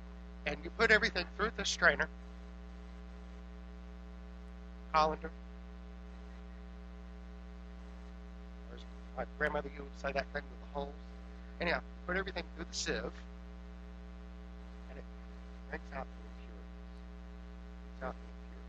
And 0.47 0.57
you 0.63 0.71
put 0.71 0.89
everything 0.89 1.25
through 1.37 1.51
the 1.55 1.63
strainer. 1.65 2.09
Colander. 4.91 5.29
My 9.15 9.25
grandmother 9.37 9.69
used 9.69 9.93
to 9.93 10.07
say 10.07 10.11
that 10.11 10.25
thing 10.33 10.41
with 10.41 10.59
the 10.59 10.73
holes. 10.73 10.95
Anyhow, 11.61 11.81
put 12.07 12.17
everything 12.17 12.43
through 12.55 12.65
the 12.71 12.75
sieve, 12.75 13.13
and 14.89 14.97
it 14.97 15.03
brings 15.69 15.85
out 15.93 16.07
the 16.09 16.25
impurities. 16.25 16.73
Brings 17.99 18.03
out 18.03 18.15
the 18.17 18.25
impurities. 18.33 18.65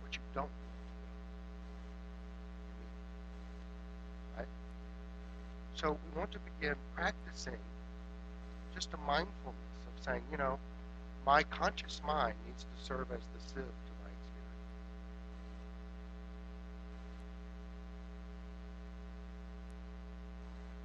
What 0.00 0.14
you 0.14 0.20
don't 0.34 0.65
So 5.76 5.90
we 5.90 6.18
want 6.18 6.32
to 6.32 6.38
begin 6.58 6.74
practicing 6.94 7.58
just 8.74 8.94
a 8.94 8.96
mindfulness 9.06 9.76
of 9.86 10.04
saying, 10.04 10.22
you 10.32 10.38
know, 10.38 10.58
my 11.26 11.42
conscious 11.42 12.00
mind 12.06 12.34
needs 12.46 12.64
to 12.64 12.82
serve 12.82 13.12
as 13.12 13.20
the 13.34 13.40
sieve 13.40 13.56
to 13.56 13.92
my 14.02 14.08
experience. 14.08 14.62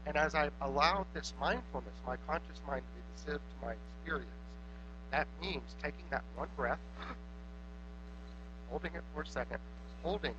And 0.08 0.17
as 0.17 0.36
I 0.36 0.49
allow 0.62 1.06
this 1.13 1.34
mindfulness, 1.39 1.93
my 2.06 2.17
conscious 2.27 2.60
mind 2.67 2.82
to 2.82 2.93
be 2.93 3.01
the 3.15 3.32
sieve 3.32 3.39
to 3.39 3.65
my 3.65 3.75
experience, 4.01 4.30
that 5.12 5.27
means 5.41 5.75
taking 5.82 6.04
that 6.10 6.23
one 6.36 6.49
breath, 6.58 6.80
holding 8.69 8.93
it 8.93 9.04
for 9.13 9.21
a 9.21 9.25
second, 9.25 9.60
holding 10.04 10.36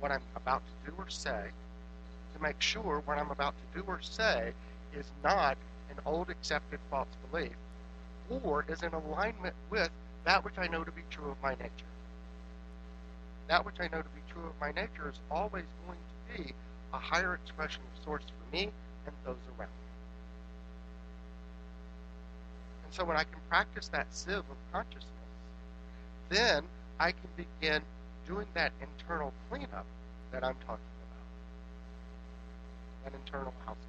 what 0.00 0.10
I'm 0.10 0.22
about 0.34 0.62
to 0.66 0.90
do 0.90 0.96
or 0.98 1.08
say, 1.08 1.50
to 2.34 2.42
make 2.42 2.60
sure 2.60 3.02
what 3.04 3.18
I'm 3.18 3.30
about 3.30 3.54
to 3.56 3.80
do 3.80 3.84
or 3.86 4.00
say 4.02 4.52
is 4.94 5.06
not 5.22 5.56
an 5.90 5.96
old 6.04 6.30
accepted 6.30 6.78
false 6.90 7.08
belief 7.30 7.52
or 8.30 8.64
is 8.68 8.82
in 8.82 8.92
alignment 8.92 9.54
with 9.70 9.90
that 10.24 10.44
which 10.44 10.58
I 10.58 10.66
know 10.66 10.84
to 10.84 10.90
be 10.90 11.02
true 11.10 11.30
of 11.30 11.42
my 11.42 11.52
nature. 11.52 11.70
That 13.48 13.64
which 13.64 13.76
I 13.80 13.84
know 13.84 14.02
to 14.02 14.08
be 14.08 14.20
true 14.30 14.44
of 14.44 14.60
my 14.60 14.72
nature 14.72 15.08
is 15.08 15.18
always 15.30 15.64
going 15.86 15.98
to 15.98 16.42
be 16.42 16.54
a 16.92 16.98
higher 16.98 17.34
expression 17.34 17.80
of 17.82 18.04
source 18.04 18.24
for 18.24 18.56
me 18.56 18.70
and 19.06 19.14
those 19.24 19.36
around 19.58 19.68
me. 19.68 19.88
And 22.84 22.92
so 22.92 23.04
when 23.04 23.16
I 23.16 23.24
can 23.24 23.40
practice 23.48 23.88
that 23.88 24.06
sieve 24.10 24.36
of 24.36 24.56
consciousness, 24.72 25.04
then 26.28 26.64
I 27.00 27.12
can 27.12 27.28
begin 27.36 27.82
doing 28.26 28.46
that 28.54 28.72
internal 28.80 29.32
cleanup 29.48 29.86
that 30.32 30.44
I'm 30.44 30.56
talking 30.66 30.84
about. 30.96 30.97
That 33.04 33.14
internal 33.14 33.54
housekeeping. 33.64 33.88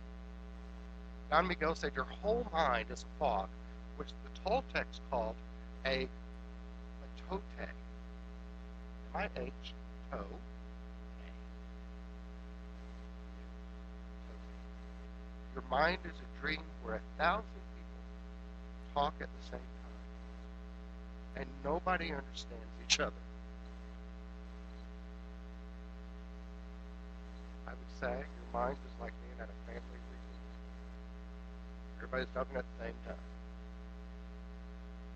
Don 1.30 1.48
Miguel 1.48 1.76
said 1.76 1.92
your 1.96 2.06
whole 2.06 2.48
mind 2.52 2.88
is 2.92 3.04
a 3.04 3.20
fog, 3.20 3.50
which 3.98 4.10
the 4.24 4.50
Toltecs 4.50 5.00
called 5.12 5.36
a, 5.86 6.04
a 6.04 6.08
tote. 7.30 7.44
M-I-H, 9.16 9.74
toe, 10.12 10.26
Your 15.56 15.64
mind 15.70 15.98
is 16.06 16.12
a 16.12 16.42
dream 16.42 16.62
where 16.84 16.96
a 16.96 17.02
thousand 17.18 17.44
people 17.44 18.94
talk 18.94 19.14
at 19.20 19.28
the 19.28 19.44
same 19.44 19.60
time, 19.60 21.42
and 21.42 21.46
nobody 21.66 22.12
understands 22.14 22.72
each 22.86 23.00
other. 23.00 23.12
Say 28.00 28.26
your 28.36 28.48
mind 28.54 28.78
is 28.86 28.94
like 29.00 29.14
being 29.22 29.40
at 29.40 29.50
a 29.50 29.58
family 29.66 30.00
reunion. 30.10 30.42
Everybody's 31.98 32.30
talking 32.32 32.58
at 32.58 32.66
the 32.66 32.86
same 32.86 32.98
time. 33.06 33.24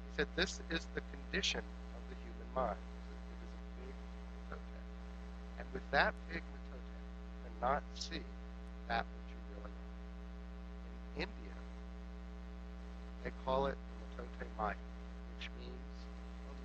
He 0.06 0.12
said, 0.12 0.28
This 0.36 0.62
is 0.70 0.88
the 0.94 1.02
condition 1.02 1.64
of 1.96 2.02
the 2.10 2.16
human 2.16 2.48
mind. 2.54 2.80
It 3.30 3.38
is 3.44 3.52
a 3.54 3.60
big 3.78 3.96
mitote. 4.34 4.82
And 5.58 5.68
with 5.74 5.84
that 5.92 6.16
big 6.28 6.44
mitote, 6.52 6.86
you 7.26 7.34
cannot 7.44 7.84
see 7.96 8.24
that 8.88 9.06
which 9.14 9.30
you 9.32 9.40
really 9.50 9.74
are. 9.74 9.98
In 10.86 11.24
India, 11.24 11.56
they 13.24 13.32
call 13.46 13.68
it 13.68 13.78
the 13.90 13.96
Mitote 14.06 14.48
Maya, 14.58 14.76
which 15.30 15.50
means 15.60 16.06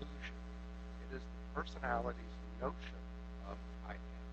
illusion. 0.00 0.36
It 1.00 1.16
is 1.16 1.22
the 1.34 1.40
personality's 1.54 2.38
notion 2.60 3.02
of 3.44 3.58
I 3.84 3.94
am. 3.94 4.26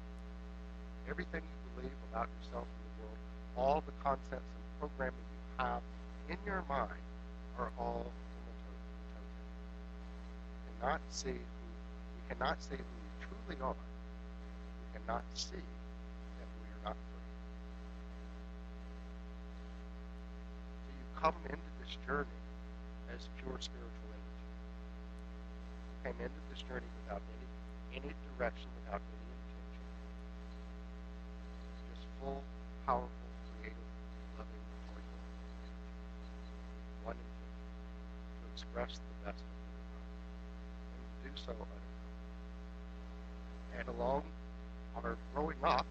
Everything 1.08 1.43
you 1.43 1.64
believe 1.75 1.99
about 2.11 2.29
yourself 2.41 2.65
and 2.67 2.83
the 2.88 2.95
world, 3.03 3.19
all 3.57 3.83
the 3.85 3.93
concepts 4.03 4.51
and 4.55 4.65
programming 4.79 5.27
you 5.31 5.63
have 5.65 5.81
in 6.29 6.38
your 6.45 6.63
mind 6.69 7.03
are 7.57 7.71
all 7.77 8.11
Mitote. 8.45 8.81
You 10.65 10.71
cannot 10.81 11.01
see 11.09 11.31
who 11.31 11.67
we 12.15 12.21
cannot 12.29 12.61
see 12.61 12.75
who 12.75 12.83
we 12.83 13.09
truly 13.25 13.61
are. 13.61 13.75
We 13.75 14.99
cannot 14.99 15.23
see 15.33 15.63
that 16.39 16.49
we 16.61 16.67
are 16.73 16.83
not 16.85 16.97
free. 16.97 17.29
So 20.83 20.89
you 20.91 21.05
come 21.21 21.35
into 21.45 21.71
this 21.81 21.97
journey 22.05 22.41
as 23.13 23.27
pure 23.41 23.57
spiritual 23.59 24.09
energy. 24.11 24.47
You 25.88 26.11
Came 26.11 26.19
into 26.21 26.41
this 26.51 26.61
journey 26.67 26.89
without 27.05 27.21
any 27.23 28.03
any 28.03 28.13
direction, 28.38 28.67
without 28.83 29.01
any 29.01 29.27
intention. 29.31 29.85
Powerful, 32.25 33.09
creative, 33.61 33.77
loving, 34.38 34.63
joyful 34.89 34.97
energy. 34.97 35.69
One 37.05 37.13
intention. 37.13 37.53
To 38.41 38.45
express 38.53 38.97
the 38.97 39.29
best 39.29 39.38
of 39.38 39.49
who 39.53 39.69
we. 39.69 39.93
And 40.97 41.05
to 41.05 41.29
do 41.29 41.33
so. 41.45 41.53
And 43.77 43.85
along 43.99 44.23
our 44.97 45.17
growing 45.35 45.61
up, 45.63 45.85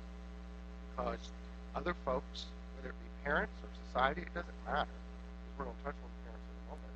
because 0.90 1.30
other 1.76 1.94
folks, 2.04 2.46
whether 2.76 2.88
it 2.88 2.98
be 2.98 3.10
parents 3.24 3.52
or 3.62 3.68
society, 3.86 4.22
it 4.22 4.34
doesn't 4.34 4.54
matter 4.66 4.90
because 4.90 5.54
we're 5.58 5.64
going 5.66 5.76
to 5.76 5.84
touch 5.84 5.94
on 6.02 6.10
parents 6.26 6.46
in 6.50 6.56
a 6.58 6.66
moment, 6.74 6.94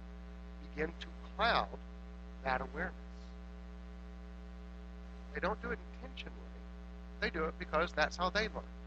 begin 0.75 0.91
to 0.99 1.07
cloud 1.37 1.79
that 2.43 2.61
awareness. 2.61 2.95
They 5.35 5.41
don't 5.41 5.61
do 5.63 5.71
it 5.71 5.79
intentionally. 5.95 6.35
They 7.21 7.31
do 7.31 7.45
it 7.45 7.55
because 7.59 7.93
that's 7.93 8.17
how 8.17 8.31
they 8.31 8.49
learn. 8.49 8.78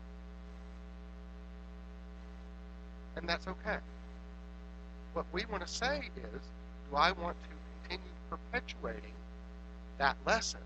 And 3.22 3.30
that's 3.30 3.48
okay. 3.48 3.78
What 5.14 5.26
we 5.32 5.46
want 5.46 5.66
to 5.66 5.72
say 5.72 6.10
is, 6.16 6.42
do 6.90 6.98
I 6.98 7.12
want 7.12 7.38
to 7.44 7.50
continue 7.84 8.12
perpetuating 8.30 9.14
that 10.00 10.18
lesson, 10.26 10.62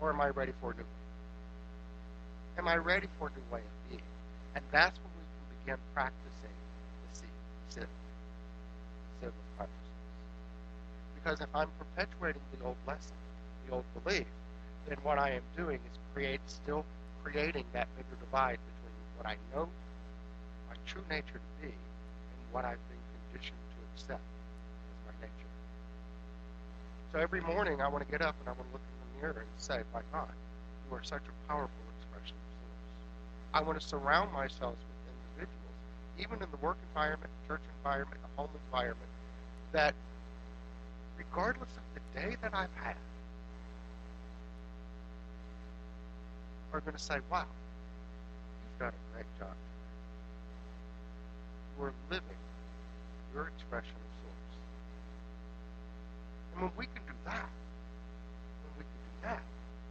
or 0.00 0.10
am 0.10 0.20
I 0.20 0.28
ready 0.30 0.52
for 0.60 0.72
a 0.72 0.74
new 0.74 0.82
one? 0.82 0.88
Am 2.58 2.68
I 2.68 2.76
ready 2.76 3.08
for 3.18 3.28
a 3.28 3.30
new 3.30 3.44
way 3.52 3.60
of 3.60 3.90
being? 3.90 4.02
And 4.54 4.64
that's 4.72 4.98
when 4.98 5.10
we 5.18 5.24
can 5.24 5.76
begin 5.76 5.78
practicing 5.94 6.56
the 7.12 7.18
seed, 7.18 7.88
Because 11.14 11.40
if 11.40 11.48
I'm 11.54 11.68
perpetuating 11.78 12.42
the 12.58 12.64
old 12.64 12.76
lesson, 12.86 13.16
the 13.66 13.74
old 13.74 13.84
belief, 14.04 14.26
then 14.86 14.98
what 15.02 15.18
I 15.18 15.30
am 15.32 15.42
doing 15.56 15.80
is 15.90 15.98
create 16.14 16.40
still 16.46 16.84
creating 17.22 17.64
that 17.72 17.88
bigger 17.96 18.16
divide 18.20 18.58
between 18.58 18.96
what 19.16 19.26
I 19.26 19.36
know 19.54 19.68
true 20.86 21.02
nature 21.10 21.40
to 21.40 21.52
be 21.60 21.68
and 21.68 22.40
what 22.52 22.64
I've 22.64 22.82
been 22.88 23.02
conditioned 23.30 23.58
to 23.58 23.78
accept 23.94 24.22
as 24.22 24.98
my 25.06 25.14
nature. 25.26 25.52
So 27.12 27.18
every 27.18 27.40
morning 27.40 27.80
I 27.80 27.88
want 27.88 28.04
to 28.04 28.10
get 28.10 28.22
up 28.22 28.34
and 28.40 28.48
I 28.48 28.52
want 28.52 28.68
to 28.68 28.72
look 28.72 28.82
in 28.82 28.96
the 29.00 29.20
mirror 29.20 29.40
and 29.40 29.58
say, 29.58 29.80
my 29.92 30.00
God, 30.12 30.32
you 30.88 30.96
are 30.96 31.02
such 31.02 31.22
a 31.22 31.48
powerful 31.48 31.84
expression 31.98 32.36
of 32.36 32.50
source. 32.60 33.04
I 33.54 33.60
want 33.62 33.80
to 33.80 33.86
surround 33.86 34.32
myself 34.32 34.74
with 34.76 35.46
individuals, 35.46 35.76
even 36.18 36.42
in 36.42 36.50
the 36.50 36.60
work 36.64 36.76
environment, 36.90 37.30
church 37.48 37.62
environment, 37.78 38.20
the 38.20 38.42
home 38.42 38.50
environment, 38.66 39.10
that 39.72 39.94
regardless 41.16 41.70
of 41.70 41.84
the 41.94 42.20
day 42.20 42.36
that 42.42 42.54
I've 42.54 42.74
had, 42.74 42.96
are 46.72 46.80
going 46.80 46.96
to 46.96 47.02
say, 47.02 47.18
wow, 47.30 47.44
you've 47.46 48.78
done 48.80 48.92
a 48.92 49.14
great 49.14 49.26
job. 49.38 49.54
Are 51.80 51.92
living 52.08 52.40
your 53.34 53.48
expression 53.48 53.92
of 53.92 54.10
source. 54.22 54.56
And 56.54 56.62
when 56.62 56.70
we 56.78 56.86
can 56.86 57.02
do 57.06 57.12
that, 57.26 57.50
when 58.62 58.72
we 58.78 58.84
can 58.84 59.00
do 59.04 59.28
that, 59.28 59.42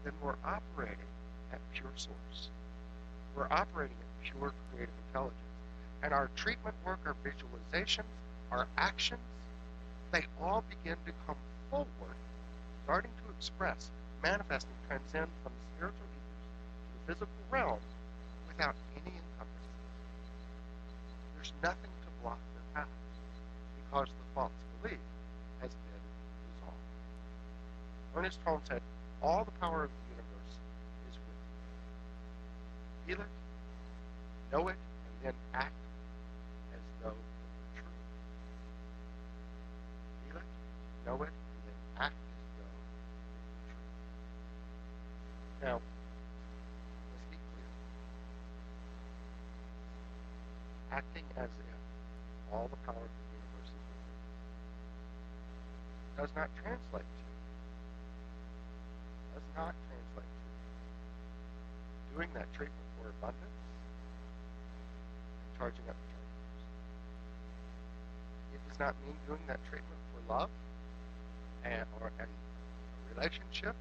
then 0.04 0.14
we're 0.24 0.40
operating 0.44 1.06
at 1.52 1.60
pure 1.74 1.92
source. 1.96 2.50
We're 3.36 3.52
operating 3.52 3.96
at 4.00 4.24
pure 4.24 4.54
creative 4.72 4.96
intelligence. 5.10 5.38
And 6.02 6.14
our 6.14 6.30
treatment 6.36 6.76
work, 6.84 7.00
our 7.06 7.16
visualizations, 7.24 8.10
our 8.50 8.68
actions, 8.78 9.22
they 10.12 10.24
all 10.42 10.64
begin 10.68 10.98
to 11.06 11.12
come 11.28 11.38
forward, 11.70 12.18
starting 12.86 13.12
to 13.24 13.32
express, 13.38 13.92
manifest, 14.24 14.66
and 14.66 14.88
transcend 14.90 15.28
from 15.44 15.52
the 15.52 15.78
spiritual 15.78 16.00
to 16.00 17.08
the 17.08 17.14
physical 17.14 17.44
realm 17.52 17.80
without 18.48 18.76
any. 18.96 19.13
There's 21.44 21.52
nothing 21.62 21.92
to 21.92 22.08
block 22.24 22.40
their 22.56 22.64
path 22.74 22.88
because 23.76 24.08
the 24.08 24.28
false 24.34 24.52
belief 24.82 24.98
has 25.60 25.72
been 25.72 26.04
resolved. 26.56 26.80
Ernest 28.16 28.40
Holmes 28.46 28.64
said, 28.70 28.82
all 29.22 29.44
the 29.44 29.52
power 29.60 29.84
of 29.84 29.90
the 29.92 30.16
universe 30.16 30.56
is 31.12 31.20
with 31.20 31.36
you. 33.10 33.16
Feel 33.16 33.26
it, 33.26 33.32
know 34.54 34.70
it, 34.70 34.78
and 34.80 35.16
then 35.22 35.34
act 35.54 35.76
as 36.72 36.80
though 37.04 37.10
it, 37.10 37.16
were 37.20 37.76
true. 37.76 37.92
Feel 40.32 40.38
it, 40.40 40.48
know 41.06 41.28
act 42.00 42.16
as 42.16 42.48
though 42.56 42.72
it's 43.68 43.76
true. 45.60 45.68
Now, 45.68 45.76
let's 47.12 47.28
be 47.32 47.36
clear. 47.36 47.68
Acting 50.94 51.26
as 51.38 51.50
if 51.50 51.74
all 52.54 52.70
the 52.70 52.78
power 52.86 52.94
of 52.94 53.10
the 53.18 53.26
universe 53.34 53.66
is 53.66 53.82
within 53.82 54.14
does 56.22 56.30
not 56.38 56.54
translate 56.62 57.02
to 57.02 57.26
does 59.34 59.50
not 59.58 59.74
translate 59.90 60.30
to 60.30 62.14
doing 62.14 62.30
that 62.38 62.46
treatment 62.54 62.86
for 63.02 63.10
abundance 63.10 63.58
and 65.42 65.50
charging 65.58 65.82
up 65.90 65.98
the 65.98 66.08
charges. 66.14 66.62
It 68.54 68.62
does 68.70 68.78
not 68.78 68.94
mean 69.02 69.18
doing 69.26 69.42
that 69.50 69.66
treatment 69.66 69.98
for 70.14 70.22
love 70.30 70.54
and 71.66 71.90
or 72.06 72.14
and 72.22 72.30
a 72.30 73.16
relationship 73.18 73.74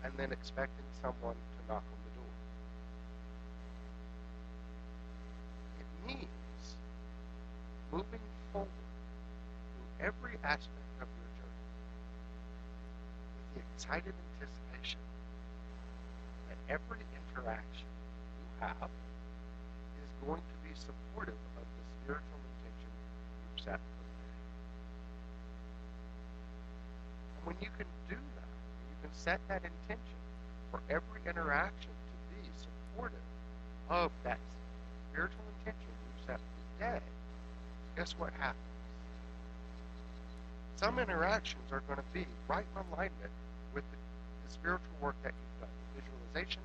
and 0.00 0.16
then 0.16 0.32
expecting 0.32 0.88
someone 1.04 1.36
to 1.36 1.60
knock 1.68 1.84
on 1.84 2.00
the 2.08 2.12
door. 2.16 2.32
It 5.76 5.88
means 6.08 6.43
moving 7.94 8.26
forward 8.50 8.68
through 9.70 10.06
every 10.06 10.34
aspect 10.42 10.90
of 10.98 11.06
your 11.06 11.30
journey 11.38 11.62
with 13.38 13.46
the 13.54 13.60
excited 13.70 14.10
anticipation 14.34 14.98
that 16.50 16.58
every 16.66 16.98
interaction 17.14 17.86
you 17.86 18.66
have 18.66 18.90
is 20.02 20.10
going 20.26 20.42
to 20.42 20.56
be 20.66 20.74
supportive 20.74 21.38
of 21.54 21.62
the 21.62 21.84
spiritual 22.02 22.42
intention 22.50 22.90
you've 23.46 23.62
set 23.62 23.78
for 23.78 24.02
the 24.02 24.14
day. 24.18 24.34
And 27.38 27.42
when 27.46 27.56
you 27.62 27.70
can 27.78 27.86
do 28.10 28.18
that, 28.18 28.50
you 28.90 28.96
can 29.06 29.14
set 29.14 29.38
that 29.46 29.62
intention 29.62 30.18
for 30.74 30.82
every 30.90 31.22
interaction 31.30 31.94
to 31.94 32.12
be 32.34 32.42
supportive 32.58 33.22
of 33.86 34.10
that 34.26 34.42
spiritual 35.14 35.46
intention 35.62 35.94
you 35.94 36.26
set 36.26 36.42
for 36.42 36.58
the 36.58 36.98
day, 36.98 37.13
guess 37.96 38.14
what 38.18 38.32
happens? 38.38 38.58
Some 40.76 40.98
interactions 40.98 41.62
are 41.70 41.82
going 41.86 41.98
to 41.98 42.04
be 42.12 42.26
right 42.48 42.64
in 42.74 42.82
alignment 42.92 43.30
with 43.74 43.84
the, 43.90 43.96
the 44.46 44.52
spiritual 44.52 44.96
work 45.00 45.16
that 45.22 45.32
you've 45.32 45.60
done, 45.60 45.70
the 45.94 46.02
visualization, 46.02 46.62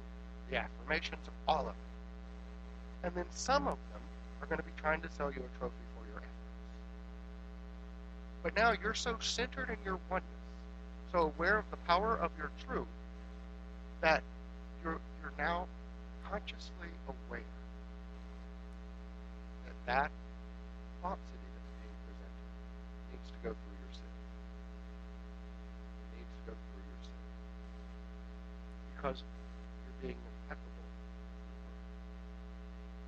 the 0.49 0.57
affirmations, 0.57 1.21
all 1.47 1.61
of 1.61 1.67
it. 1.67 3.05
And 3.05 3.15
then 3.15 3.25
some 3.31 3.67
of 3.67 3.77
them 3.93 4.01
are 4.41 4.47
going 4.47 4.57
to 4.57 4.63
be 4.63 4.71
trying 4.81 5.01
to 5.01 5.09
sell 5.11 5.31
you 5.31 5.41
a 5.41 5.59
trophy 5.59 5.75
for 5.95 6.05
your 6.11 6.17
efforts. 6.17 6.29
But 8.43 8.55
now 8.55 8.73
you're 8.81 8.93
so 8.93 9.15
centered 9.19 9.69
in 9.69 9.77
your 9.85 9.99
oneness, 10.09 10.29
so 11.11 11.33
aware 11.37 11.57
of 11.57 11.65
the 11.71 11.77
power 11.77 12.17
of 12.17 12.31
your 12.37 12.51
truth, 12.67 12.87
that 14.01 14.23
you're, 14.83 14.99
you're 15.21 15.33
now 15.37 15.67
consciously 16.29 16.89
aware 17.07 17.41
that 19.65 19.85
that 19.85 20.11
city 21.07 21.47
that's 21.55 21.71
being 21.79 21.95
presented 22.03 22.43
needs 23.15 23.29
to 23.31 23.39
go 23.39 23.51
through 23.55 23.77
your 23.79 23.93
city. 23.95 24.19
It 26.03 26.19
needs 26.19 26.33
to 26.35 26.43
go 26.51 26.53
through 26.59 26.83
your 26.83 27.01
city. 27.07 27.23
Because 28.95 29.23
you're 29.23 29.99
being 30.03 30.19
impeccable. 30.19 30.87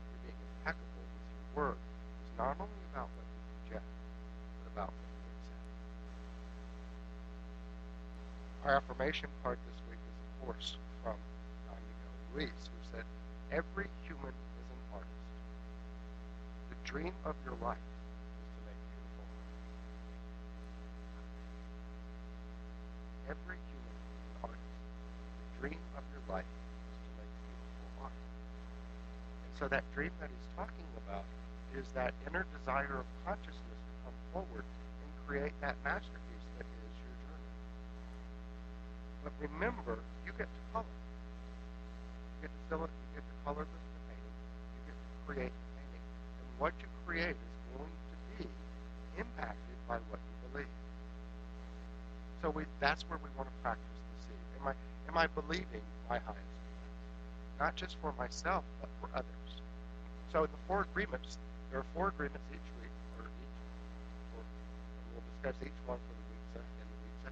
You're 0.08 0.23
being 0.32 0.39
impeccable 0.39 1.04
with 1.04 1.27
your 1.36 1.47
word. 1.51 1.80
It's 1.84 2.36
not 2.39 2.56
only 2.63 2.82
about 2.95 3.12
what 3.12 3.27
you 3.27 3.39
project, 3.67 3.88
but 3.91 4.67
about 4.71 4.89
what 4.95 5.08
you 5.12 5.19
accept. 5.36 5.67
Our 8.63 8.73
affirmation 8.80 9.27
part 9.43 9.60
this 9.67 9.80
week 9.91 9.99
is, 9.99 10.15
of 10.15 10.32
course, 10.47 10.80
from 11.04 11.19
Don 11.67 11.75
Miguel 11.75 12.15
Ruiz, 12.32 12.56
who 12.71 12.80
said, 12.95 13.04
Every 13.51 13.91
human 14.08 14.32
is 14.32 14.67
an 14.71 14.82
artist. 14.95 15.27
The 16.71 16.80
dream 16.88 17.12
of 17.27 17.36
your 17.43 17.51
life 17.62 17.78
is 17.78 18.50
to 18.58 18.60
make 18.65 18.82
beautiful. 18.89 19.28
Every 23.30 23.60
human 23.69 23.97
is 24.02 24.26
an. 24.43 24.58
The 24.58 25.47
dream 25.62 25.82
of 25.97 26.04
your 26.12 26.24
life 26.34 26.50
is 26.50 26.97
to 27.06 27.10
make 27.21 27.34
beautiful 27.45 27.89
art. 28.02 28.17
And 29.45 29.54
so 29.60 29.65
that 29.69 29.84
dream 29.93 30.12
that 30.19 30.30
he's 30.30 30.50
talking 30.58 30.89
about 31.06 31.26
is 31.78 31.86
that 31.93 32.13
inner 32.28 32.45
desire 32.60 33.00
of 33.02 33.08
consciousness 33.26 33.80
to 33.88 33.93
come 34.04 34.17
forward 34.34 34.65
and 34.65 35.10
create 35.28 35.54
that 35.62 35.76
masterpiece 35.84 36.45
that 36.58 36.65
is 36.65 36.95
your 37.00 37.15
journey. 37.24 37.52
But 39.24 39.34
remember, 39.39 40.00
you 40.26 40.34
get 40.38 40.50
to 40.50 40.62
color. 40.74 40.86
You 42.41 42.47
get 42.47 42.52
to 42.52 42.62
fill 42.69 42.84
it, 42.86 42.91
you 42.91 43.21
get 43.21 43.26
to 43.30 43.36
color 43.45 43.63
the 43.69 43.80
painting, 44.10 44.36
you 44.76 44.82
get 44.89 44.97
to 44.97 45.10
create 45.28 45.54
the 45.54 45.67
painting. 45.78 46.04
And 46.41 46.47
what 46.60 46.74
you 46.82 46.88
create 47.06 47.38
is 47.38 47.54
going 47.78 47.91
to 48.12 48.17
be 48.43 48.50
impacted 49.17 49.78
by 49.88 49.97
what 50.10 50.19
you 50.19 50.36
believe. 50.52 50.74
So 52.41 52.50
we, 52.50 52.61
that's 52.79 53.03
where 53.10 53.19
we 53.21 53.29
want 53.38 53.49
to 53.49 53.55
practice 53.62 53.86
the 53.86 54.27
seed. 54.27 54.45
Am 54.62 54.67
I, 54.67 54.73
am 55.10 55.17
I 55.17 55.27
believing 55.27 55.81
my 56.10 56.17
highest 56.19 56.38
best? 56.38 57.60
Not 57.60 57.75
just 57.75 57.97
for 58.01 58.13
myself, 58.17 58.63
but 58.79 58.89
for 58.99 59.10
others. 59.15 59.62
So 60.31 60.43
the 60.43 60.62
four 60.67 60.81
agreements, 60.81 61.38
there 61.69 61.79
are 61.79 61.86
four 61.93 62.10
agreements 62.10 62.45
each 62.51 62.69
week, 62.81 62.95
or 63.19 63.25
each, 63.25 63.57
or, 64.38 64.41
and 64.41 65.05
we'll 65.13 65.25
discuss 65.36 65.55
each 65.62 65.79
one 65.86 65.99
for 65.99 66.13
the 66.15 66.25
weeks 66.31 66.51
ahead, 66.55 66.65
in 66.81 66.88
the. 67.25 67.31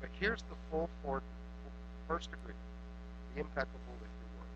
But 0.00 0.10
here's 0.20 0.42
the 0.42 0.56
full 0.70 0.88
four, 1.02 1.22
first 2.08 2.28
agreement: 2.32 2.64
be 3.34 3.40
impeccable 3.40 3.94
with 4.00 4.12
your 4.22 4.30
word. 4.38 4.54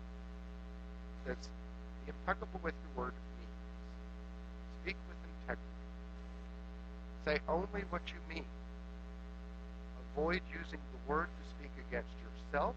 It 1.27 1.37
says, 1.37 1.49
be 2.05 2.09
impeccable 2.09 2.59
with 2.63 2.73
your 2.73 3.05
word 3.05 3.13
means 3.13 3.57
speak 4.81 4.97
with 5.07 5.19
integrity. 5.29 5.77
Say 7.25 7.39
only 7.47 7.83
what 7.89 8.01
you 8.07 8.19
mean. 8.33 8.45
Avoid 10.15 10.41
using 10.51 10.79
the 10.91 11.11
word 11.11 11.27
to 11.27 11.43
speak 11.55 11.71
against 11.87 12.11
yourself 12.19 12.75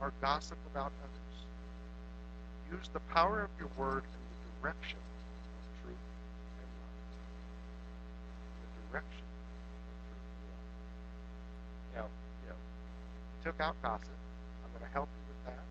or 0.00 0.12
gossip 0.20 0.58
about 0.72 0.92
others. 1.04 1.36
Use 2.72 2.88
the 2.92 3.00
power 3.12 3.42
of 3.42 3.50
your 3.58 3.68
word 3.76 4.04
in 4.04 4.20
the 4.32 4.38
direction 4.60 4.96
of 4.96 5.84
truth 5.84 6.06
and 6.56 6.70
love. 6.80 6.96
In 8.56 8.68
the 8.72 8.82
direction 8.88 9.20
of 9.20 9.36
truth 9.36 10.24
and 11.92 12.00
love. 12.00 12.08
Now, 12.08 12.08
you 12.42 12.48
know, 12.48 12.56
you 12.56 13.38
took 13.44 13.60
out 13.60 13.76
gossip. 13.82 14.16
I'm 14.64 14.72
going 14.72 14.88
to 14.88 14.94
help 14.96 15.08
you 15.12 15.22
with 15.28 15.52
that. 15.52 15.64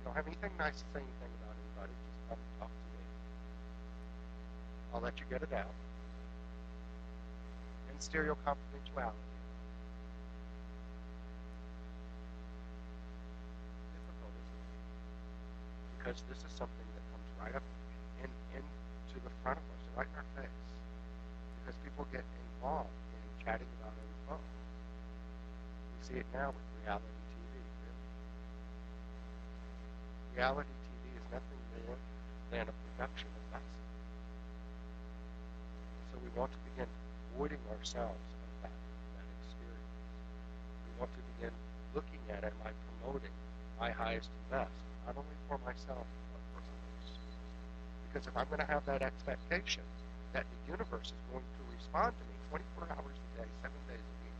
You 0.00 0.02
don't 0.08 0.16
have 0.16 0.26
anything 0.26 0.56
nice 0.56 0.80
to 0.80 0.86
say 0.96 1.04
anything 1.04 1.32
about 1.44 1.52
anybody. 1.52 1.92
Just 1.92 2.16
come 2.32 2.40
talk 2.58 2.72
to 2.72 2.88
me. 2.96 3.04
I'll 4.94 5.04
let 5.04 5.20
you 5.20 5.26
get 5.28 5.44
it 5.44 5.52
out. 5.52 5.76
Confidentiality. 8.00 9.28
Difficult, 13.92 14.32
isn't 14.40 14.56
it? 14.56 14.80
Because 15.98 16.24
this 16.32 16.40
is 16.40 16.48
something 16.56 16.88
that 16.96 17.04
comes 17.12 17.28
right 17.36 17.54
up 17.54 17.62
in, 18.24 18.30
into 18.56 19.20
the 19.20 19.28
front 19.44 19.60
of 19.60 19.64
us, 19.68 19.84
right 20.00 20.08
in 20.08 20.16
our 20.16 20.24
face. 20.32 20.48
Because 21.60 21.76
people 21.84 22.08
get 22.08 22.24
involved 22.56 22.88
in 22.88 23.20
chatting 23.44 23.68
about 23.84 23.92
it 23.92 24.00
on 24.00 24.08
the 24.08 24.20
phone. 24.32 24.48
We 25.92 26.00
see 26.08 26.18
it 26.24 26.28
now 26.32 26.56
with 26.56 26.64
reality 26.80 27.04
TV. 27.04 27.52
Really. 27.60 28.00
Reality 30.40 30.72
TV 30.72 31.20
is 31.20 31.26
nothing 31.28 31.60
more 31.84 32.00
than 32.48 32.64
a 32.64 32.72
production 32.96 33.28
of 33.28 33.44
gossip. 33.52 33.84
So 36.08 36.16
we 36.24 36.32
want 36.32 36.48
to 36.48 36.58
begin 36.64 36.69
voiding 37.40 37.64
ourselves 37.72 38.20
of 38.36 38.52
that, 38.60 38.76
that 39.16 39.28
experience. 39.40 39.96
We 40.84 40.92
want 41.00 41.08
to 41.16 41.22
begin 41.32 41.54
looking 41.96 42.20
at, 42.28 42.44
am 42.44 42.52
I 42.68 42.68
promoting 42.84 43.32
my 43.80 43.88
highest 43.96 44.28
and 44.28 44.60
best, 44.60 44.76
not 45.08 45.16
only 45.16 45.36
for 45.48 45.56
myself, 45.64 46.04
but 46.04 46.42
for 46.52 46.60
others? 46.60 47.08
Because 48.04 48.28
if 48.28 48.36
I'm 48.36 48.44
going 48.52 48.60
to 48.60 48.68
have 48.68 48.84
that 48.84 49.00
expectation 49.00 49.80
that 50.36 50.44
the 50.44 50.60
universe 50.68 51.16
is 51.16 51.22
going 51.32 51.40
to 51.40 51.62
respond 51.72 52.12
to 52.12 52.24
me 52.28 52.36
24 52.76 52.92
hours 52.92 53.16
a 53.16 53.28
day, 53.40 53.48
seven 53.64 53.80
days 53.88 54.04
a 54.04 54.14
week, 54.20 54.38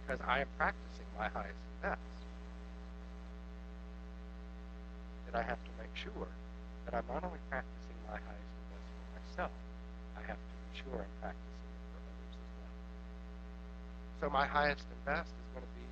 because 0.00 0.20
I 0.24 0.48
am 0.48 0.50
practicing 0.56 1.08
my 1.20 1.28
highest 1.28 1.60
and 1.60 1.92
best, 1.92 2.16
that 5.28 5.36
I 5.36 5.44
have 5.44 5.60
to 5.60 5.72
make 5.76 5.92
sure 5.92 6.32
that 6.88 6.96
I'm 6.96 7.04
not 7.12 7.20
only 7.20 7.42
practicing 7.52 8.00
my 8.08 8.16
highest 8.16 8.48
and 8.48 8.68
best 8.72 8.88
for 8.96 9.08
myself, 9.12 9.52
I 10.16 10.24
have 10.24 10.40
to 10.40 10.55
ensure 10.76 11.00
I'm 11.00 11.16
practicing 11.24 11.64
it 11.72 11.80
for 11.88 12.00
others 12.04 12.36
as 12.36 12.52
well. 12.60 12.76
So 14.20 14.24
my 14.28 14.44
highest 14.44 14.84
and 14.92 15.00
best 15.08 15.32
is 15.32 15.48
going 15.56 15.64
to 15.64 15.72
be 15.72 15.88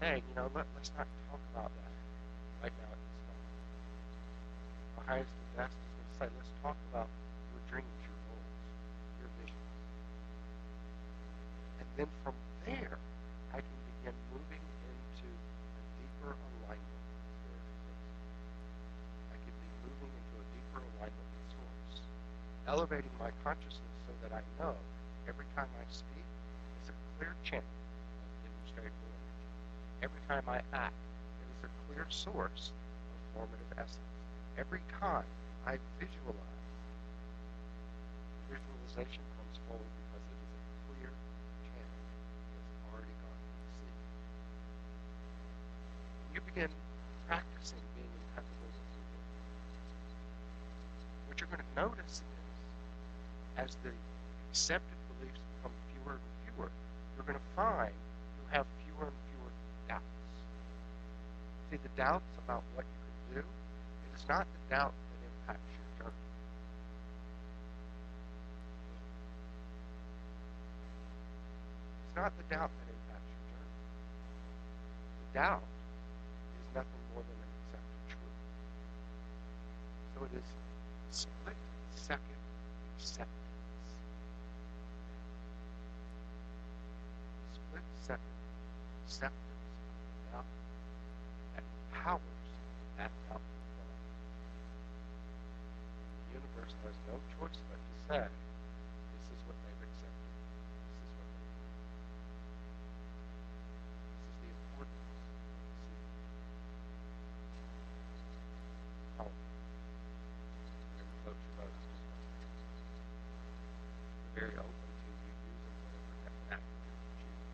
saying, 0.00 0.22
you 0.28 0.34
know, 0.36 0.52
let, 0.52 0.68
let's 0.76 0.92
not 0.96 1.08
talk 1.32 1.40
about 1.56 1.72
that 1.72 1.92
right 2.60 2.74
now 2.76 2.92
at 2.92 3.00
this 3.00 3.20
moment. 3.24 3.52
My 5.00 5.04
highest 5.08 5.32
and 5.32 5.48
best 5.56 5.72
is 5.80 5.88
going 5.96 6.08
to 6.12 6.16
say, 6.20 6.28
let's 6.36 6.52
talk 6.60 6.76
about 6.92 7.08
your 7.08 7.62
dreams, 7.72 7.96
your 8.04 8.18
goals, 8.28 8.52
your 9.16 9.30
visions. 9.40 9.72
And 11.80 11.88
then 11.96 12.10
from 12.20 12.36
there, 12.68 13.00
I 13.56 13.64
can 13.64 13.78
begin 13.96 14.16
moving 14.28 14.60
into 14.60 15.28
a 15.32 15.82
deeper 15.96 16.36
alignment 16.36 17.00
with 17.00 17.32
principle. 17.48 17.96
I 19.32 19.36
can 19.40 19.54
be 19.56 19.68
moving 19.88 20.12
into 20.12 20.34
a 20.36 20.46
deeper 20.52 20.80
alignment 20.84 21.28
with 21.32 21.48
Source, 21.48 22.04
elevating 22.68 23.14
my 23.16 23.32
consciousness 23.40 23.87
that 24.28 24.44
I 24.44 24.62
know 24.62 24.74
every 25.28 25.46
time 25.56 25.68
I 25.80 25.84
speak, 25.92 26.24
it's 26.80 26.90
a 26.90 26.96
clear 27.18 27.36
channel 27.44 27.64
of 27.64 28.30
demonstrable 28.44 29.08
energy. 29.12 29.48
Every 30.02 30.20
time 30.28 30.44
I 30.48 30.60
act, 30.76 30.94
it 31.40 31.48
is 31.56 31.64
a 31.64 31.70
clear 31.88 32.06
source 32.10 32.72
of 33.12 33.18
formative 33.34 33.72
essence. 33.78 34.04
every 34.58 34.80
time 35.00 35.24
I 35.66 35.78
visualize, 35.98 36.36
visualization 38.50 39.22
comes 39.36 39.56
forward 39.68 39.92
because 39.96 40.24
it 40.28 40.40
is 40.42 40.52
a 40.58 40.64
clear 40.88 41.12
channel 41.64 42.02
that 42.52 42.64
has 42.66 42.78
already 42.90 43.14
gone 43.22 43.40
to 43.40 43.52
the 43.64 43.70
sea. 43.72 43.94
You 46.34 46.40
begin 46.42 46.70
practicing 47.26 47.84
being 47.94 48.12
impeccable 48.12 48.68
with 48.72 48.98
work. 49.12 49.24
What 51.26 51.40
you're 51.40 51.48
going 51.48 51.64
to 51.64 51.76
notice 51.80 52.22
is, 52.24 52.56
as 53.56 53.76
the 53.82 53.92
accepted 54.50 54.98
beliefs 55.18 55.40
become 55.56 55.72
fewer 55.92 56.14
and 56.18 56.32
fewer, 56.44 56.70
you're 57.16 57.26
going 57.26 57.38
to 57.38 57.50
find 57.56 57.92
you 57.92 58.44
have 58.50 58.66
fewer 58.84 59.06
and 59.08 59.18
fewer 59.30 59.50
doubts. 59.88 60.04
See, 61.70 61.78
the 61.82 61.92
doubts 61.96 62.32
about 62.44 62.62
what 62.74 62.84
you 62.84 62.98
can 63.04 63.42
do, 63.42 63.46
it 63.46 64.12
is 64.18 64.24
not 64.28 64.46
the 64.46 64.74
doubt 64.74 64.94
that 64.94 65.20
impacts 65.28 65.72
your 65.76 65.88
journey. 66.00 66.24
It's 72.08 72.16
not 72.16 72.32
the 72.36 72.44
doubt 72.54 72.70
that 72.72 72.88
impacts 72.88 73.28
your 73.28 73.42
journey. 73.52 73.76
The 75.20 75.38
doubt 75.38 75.68
is 76.60 76.68
nothing 76.74 77.02
more 77.14 77.22
than 77.22 77.36
an 77.36 77.50
accepted 77.62 78.00
truth. 78.08 78.38
So 80.14 80.24
it 80.24 80.32
is 80.40 80.48
split 81.10 81.56
second 81.94 82.40
acceptance. 82.96 83.36
Split 87.54 87.84
second 88.06 88.34
acceptance 89.08 89.32
doubt 90.32 90.44
that 91.56 91.64
empowers 91.64 92.20
that 92.98 93.10
doubt. 93.28 93.40
The 96.28 96.34
universe 96.36 96.74
has 96.84 96.96
no 97.08 97.16
choice 97.40 97.56
but 97.72 97.80
to 97.80 97.94
say, 98.08 98.28
this 98.28 99.26
is 99.32 99.40
what 99.48 99.56
they've 99.64 99.80
accepted. 99.80 100.28
This 100.92 101.00
is 101.00 101.12
what 101.16 101.28
they 101.32 101.40
believe. 101.48 101.72
This 104.12 104.28
is 104.28 104.36
the 104.44 104.50
importance 104.52 105.08
of 105.08 105.20
the 105.24 105.32
seed. 105.32 106.04
Oh. 109.20 109.32
Never 110.98 111.14
float 111.24 111.38
your 111.44 111.54
boat. 111.56 111.72
It's 111.74 111.88
just 111.92 112.04
one 112.04 112.20
thing. 112.36 112.52
We're 114.24 114.34
very 114.36 114.56
open 114.60 114.90
to 115.02 115.10
you 115.10 115.32
using 115.48 115.76
whatever 115.82 116.12
that 116.52 116.60
you 116.60 116.92
choose. 117.16 117.48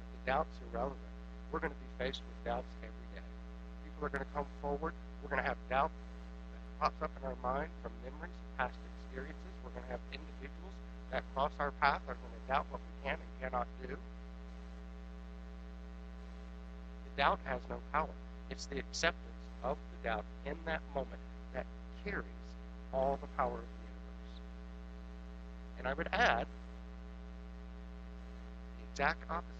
But 0.00 0.10
the 0.12 0.23
doubt's 0.34 0.58
irrelevant. 0.66 0.98
We're 1.52 1.60
going 1.60 1.70
to 1.70 1.78
be 1.78 1.90
faced 1.94 2.18
with 2.26 2.38
doubts 2.44 2.66
every 2.82 3.06
day. 3.14 3.22
People 3.86 4.06
are 4.06 4.10
going 4.10 4.26
to 4.26 4.32
come 4.34 4.46
forward. 4.60 4.92
We're 5.22 5.30
going 5.30 5.40
to 5.40 5.46
have 5.46 5.56
doubt 5.70 5.92
that 5.94 6.62
pops 6.82 7.00
up 7.06 7.12
in 7.22 7.28
our 7.30 7.38
mind 7.38 7.70
from 7.82 7.92
memories 8.02 8.34
past 8.58 8.74
experiences. 9.06 9.54
We're 9.62 9.70
going 9.78 9.86
to 9.86 9.92
have 9.94 10.02
individuals 10.10 10.74
that 11.14 11.22
cross 11.34 11.52
our 11.62 11.70
path 11.78 12.02
are 12.10 12.18
going 12.18 12.34
to 12.34 12.44
doubt 12.50 12.66
what 12.74 12.82
we 12.82 13.06
can 13.06 13.14
and 13.14 13.30
cannot 13.38 13.68
do. 13.86 13.94
The 17.06 17.14
doubt 17.14 17.38
has 17.44 17.60
no 17.70 17.78
power. 17.92 18.10
It's 18.50 18.66
the 18.66 18.80
acceptance 18.80 19.38
of 19.62 19.78
the 19.78 20.08
doubt 20.08 20.24
in 20.46 20.58
that 20.66 20.82
moment 20.96 21.22
that 21.54 21.66
carries 22.02 22.26
all 22.92 23.20
the 23.22 23.30
power 23.38 23.54
of 23.54 23.70
the 23.70 23.86
universe. 23.86 24.34
And 25.78 25.86
I 25.86 25.94
would 25.94 26.08
add, 26.10 26.48
the 28.82 28.82
exact 28.90 29.30
opposite 29.30 29.53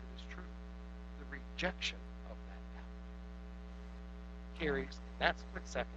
rejection 1.55 1.99
of 2.31 2.37
that 2.49 2.63
doubt 2.75 4.59
carries, 4.59 4.99
that 5.21 5.39
split 5.39 5.63
second, 5.67 5.89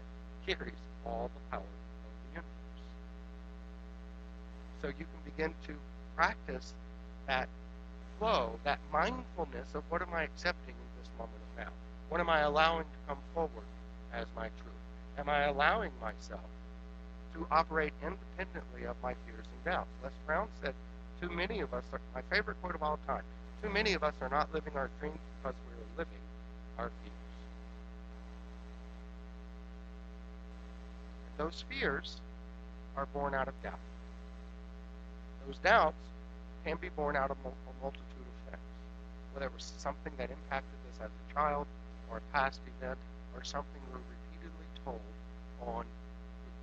carries 0.45 0.77
all 1.05 1.29
the 1.33 1.51
power 1.51 1.61
of 1.61 2.13
the 2.23 2.41
universe. 2.41 2.85
So 4.81 4.87
you 4.87 5.05
can 5.05 5.21
begin 5.25 5.53
to 5.67 5.73
practice 6.15 6.73
that 7.27 7.49
flow, 8.19 8.59
that 8.63 8.79
mindfulness 8.91 9.73
of 9.73 9.83
what 9.89 10.01
am 10.01 10.13
I 10.13 10.23
accepting 10.23 10.73
in 10.73 11.01
this 11.01 11.09
moment 11.17 11.37
of 11.51 11.65
now? 11.65 11.71
What 12.09 12.21
am 12.21 12.29
I 12.29 12.41
allowing 12.41 12.83
to 12.83 12.99
come 13.07 13.17
forward 13.33 13.67
as 14.13 14.25
my 14.35 14.43
truth? 14.47 14.83
Am 15.17 15.29
I 15.29 15.45
allowing 15.45 15.91
myself 16.01 16.45
to 17.33 17.47
operate 17.51 17.93
independently 18.03 18.85
of 18.85 18.95
my 19.01 19.13
fears 19.25 19.45
and 19.45 19.73
doubts? 19.73 19.89
Les 20.03 20.11
Brown 20.25 20.47
said, 20.63 20.73
too 21.21 21.29
many 21.29 21.59
of 21.61 21.73
us, 21.73 21.83
my 22.13 22.21
favorite 22.29 22.61
quote 22.61 22.75
of 22.75 22.83
all 22.83 22.99
time, 23.07 23.23
too 23.61 23.69
many 23.69 23.93
of 23.93 24.03
us 24.03 24.13
are 24.21 24.29
not 24.29 24.53
living 24.53 24.73
our 24.75 24.89
dreams 24.99 25.17
because 25.41 25.55
we're 25.65 25.97
living 25.97 26.19
our 26.77 26.91
fears. 27.03 27.13
And 31.37 31.45
those 31.47 31.63
fears 31.69 32.21
are 32.95 33.05
born 33.07 33.33
out 33.33 33.47
of 33.47 33.63
doubt. 33.63 33.79
Those 35.45 35.57
doubts 35.57 35.95
can 36.65 36.77
be 36.77 36.89
born 36.89 37.15
out 37.15 37.31
of 37.31 37.37
a 37.45 37.51
multitude 37.81 38.03
of 38.11 38.51
things, 38.51 38.63
whether 39.33 39.45
it 39.45 39.53
was 39.53 39.71
something 39.77 40.13
that 40.17 40.29
impacted 40.29 40.77
us 40.91 41.05
as 41.05 41.09
a 41.09 41.33
child, 41.33 41.65
or 42.09 42.17
a 42.17 42.21
past 42.33 42.59
event, 42.79 42.97
or 43.35 43.43
something 43.43 43.81
we're 43.91 43.99
repeatedly 43.99 44.65
told 44.83 45.01
on 45.65 45.85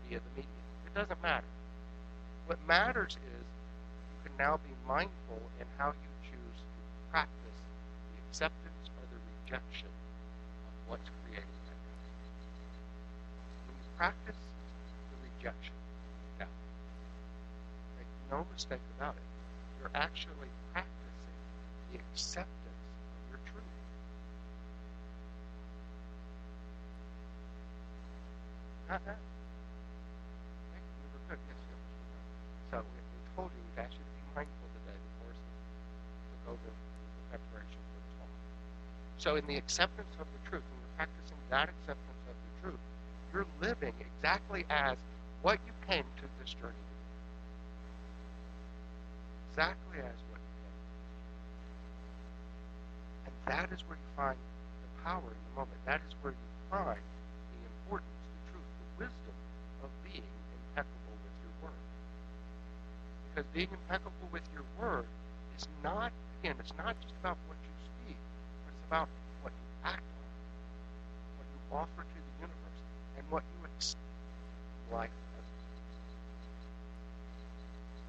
via 0.09 0.19
the 0.19 0.31
media. 0.37 0.51
It 0.87 0.95
doesn't 0.95 1.23
matter. 1.23 1.47
What 2.47 2.59
matters 2.67 3.17
is 3.17 3.45
you 3.45 4.29
can 4.29 4.37
now 4.39 4.59
be 4.59 4.75
mindful 4.87 5.41
in 5.61 5.67
how 5.79 5.89
you 5.89 6.14
practice 7.15 7.63
the 8.11 8.19
acceptance 8.29 8.91
or 8.99 9.07
the 9.07 9.21
rejection 9.23 9.91
of 10.67 10.75
what's 10.87 11.11
creating 11.23 11.63
that. 11.67 11.79
When 13.67 13.77
you 13.79 13.87
practice 13.97 14.41
the 15.11 15.17
rejection 15.23 15.75
of 15.75 16.39
doubt, 16.39 16.49
make 17.97 18.11
no 18.31 18.47
mistake 18.53 18.85
about 18.99 19.17
it, 19.17 19.29
you're 19.79 19.93
actually 19.95 20.51
practicing 20.73 21.39
the 21.93 21.99
acceptance 22.01 22.85
of 23.15 23.21
your 23.31 23.41
truth. 23.47 23.77
Not 28.89 29.05
that. 29.07 29.21
Okay, 30.71 30.83
we 31.01 31.07
were 31.13 31.23
good. 31.29 31.41
Yes, 31.49 31.59
yes, 31.71 31.81
we 31.91 32.01
were. 32.11 32.25
So 32.71 32.77
we, 32.93 33.01
we 33.15 33.21
told 33.37 33.53
you 33.55 33.63
we'd 33.65 33.79
ask 33.83 33.95
you 33.99 34.05
to 34.05 34.15
be 34.15 34.25
mindful 34.37 34.69
today 34.75 34.99
before 35.01 35.33
we 35.33 35.45
took 36.31 36.43
over 36.47 36.71
the 37.17 37.23
preparation 37.31 37.83
for 37.93 38.01
the 38.01 38.13
talk. 38.21 38.33
So 39.25 39.37
in 39.37 39.47
the 39.47 39.57
acceptance 39.57 40.13
of 40.21 40.27
the 40.29 40.51
truth, 40.51 40.61
when 40.69 40.81
you're 40.85 40.97
practicing 41.01 41.41
that 41.49 41.73
acceptance 41.73 42.21
of 42.29 42.37
the 42.37 42.53
truth, 42.61 42.83
you're 43.33 43.49
living 43.57 43.95
exactly 43.97 44.67
as 44.69 44.99
what 45.41 45.59
you 45.65 45.73
came 45.89 46.05
to 46.21 46.29
this 46.37 46.53
journey 46.53 46.77
to. 46.77 46.97
Exactly 49.49 49.97
as 50.05 50.19
what 50.29 50.45
you 50.45 50.53
came 50.61 50.77
to. 50.77 50.93
And 53.25 53.35
that 53.49 53.73
is 53.73 53.81
where 53.89 53.97
you 53.97 54.11
find 54.13 54.37
the 54.37 54.93
power 55.09 55.25
in 55.25 55.41
the 55.41 55.55
moment. 55.57 55.81
That 55.89 56.05
is 56.05 56.13
where 56.21 56.37
you 56.37 56.49
find 56.69 57.01
the 57.01 57.61
importance, 57.81 58.21
the 58.29 58.53
truth, 58.53 58.69
the 58.77 59.09
wisdom 59.09 59.37
of 59.81 59.89
being 60.05 60.29
impeccable 60.53 61.17
with 61.25 61.37
your 61.41 61.55
word. 61.65 61.85
Because 63.33 63.49
being 63.57 63.73
impeccable 63.73 64.29
with 64.29 64.45
your 64.53 64.69
word 64.77 65.09
is 65.57 65.65
not, 65.81 66.13
again, 66.45 66.61
it's 66.61 66.77
not 66.77 66.93
just 67.01 67.17
about 67.25 67.41
what 67.49 67.57
you 67.65 67.73
about 68.89 69.09
what 69.43 69.53
you 69.53 69.69
act 69.85 70.03
on, 70.03 70.31
what 71.39 71.47
you 71.49 71.61
offer 71.73 72.03
to 72.03 72.19
the 72.21 72.35
universe, 72.41 72.81
and 73.17 73.25
what 73.31 73.43
you 73.43 73.59
expect 73.77 74.05
life 74.93 75.11
as 75.39 75.47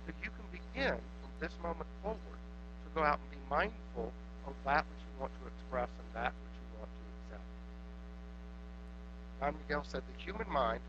So 0.06 0.14
you 0.24 0.30
can 0.30 0.48
begin 0.52 1.00
from 1.22 1.32
this 1.40 1.54
moment 1.64 1.90
forward 2.04 2.20
to 2.20 2.88
go 2.94 3.04
out 3.04 3.20
and 3.20 3.32
be 3.32 3.38
mindful 3.50 4.12
of 4.48 4.54
that 4.66 4.86
which 4.86 5.02
you 5.02 5.14
want 5.20 5.32
to 5.42 5.48
express 5.48 5.90
and 5.90 6.10
that 6.14 6.34
which 6.34 6.56
you 6.60 6.68
want 6.80 6.92
to 6.92 7.04
accept. 7.16 7.48
Don 9.42 9.56
Miguel 9.64 9.84
said 9.88 10.04
the 10.06 10.22
human 10.22 10.50
mind 10.52 10.82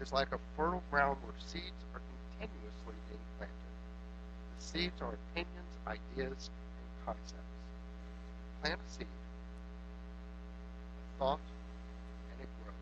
is 0.00 0.12
like 0.12 0.32
a 0.32 0.38
fertile 0.56 0.82
ground 0.90 1.18
where 1.22 1.34
seeds 1.38 1.80
are 1.94 2.00
continuously 2.40 2.96
being 3.08 3.26
planted. 3.38 3.72
The 4.58 4.64
seeds 4.64 5.00
are 5.00 5.14
opinions, 5.32 5.72
ideas, 5.86 6.50
and 6.50 7.06
concepts. 7.06 7.65
Plant 8.66 8.80
a 8.82 8.90
seed, 8.90 9.06
a 10.98 11.18
thought, 11.20 11.38
and 12.32 12.40
it 12.42 12.48
grows. 12.64 12.74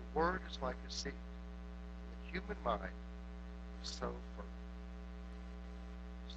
The 0.00 0.18
word 0.18 0.40
is 0.50 0.56
like 0.62 0.76
a 0.88 0.90
seed. 0.90 1.12
The 1.12 2.32
human 2.32 2.56
mind 2.64 2.96
is 3.84 3.90
so 3.90 4.08
fertile. 4.32 4.64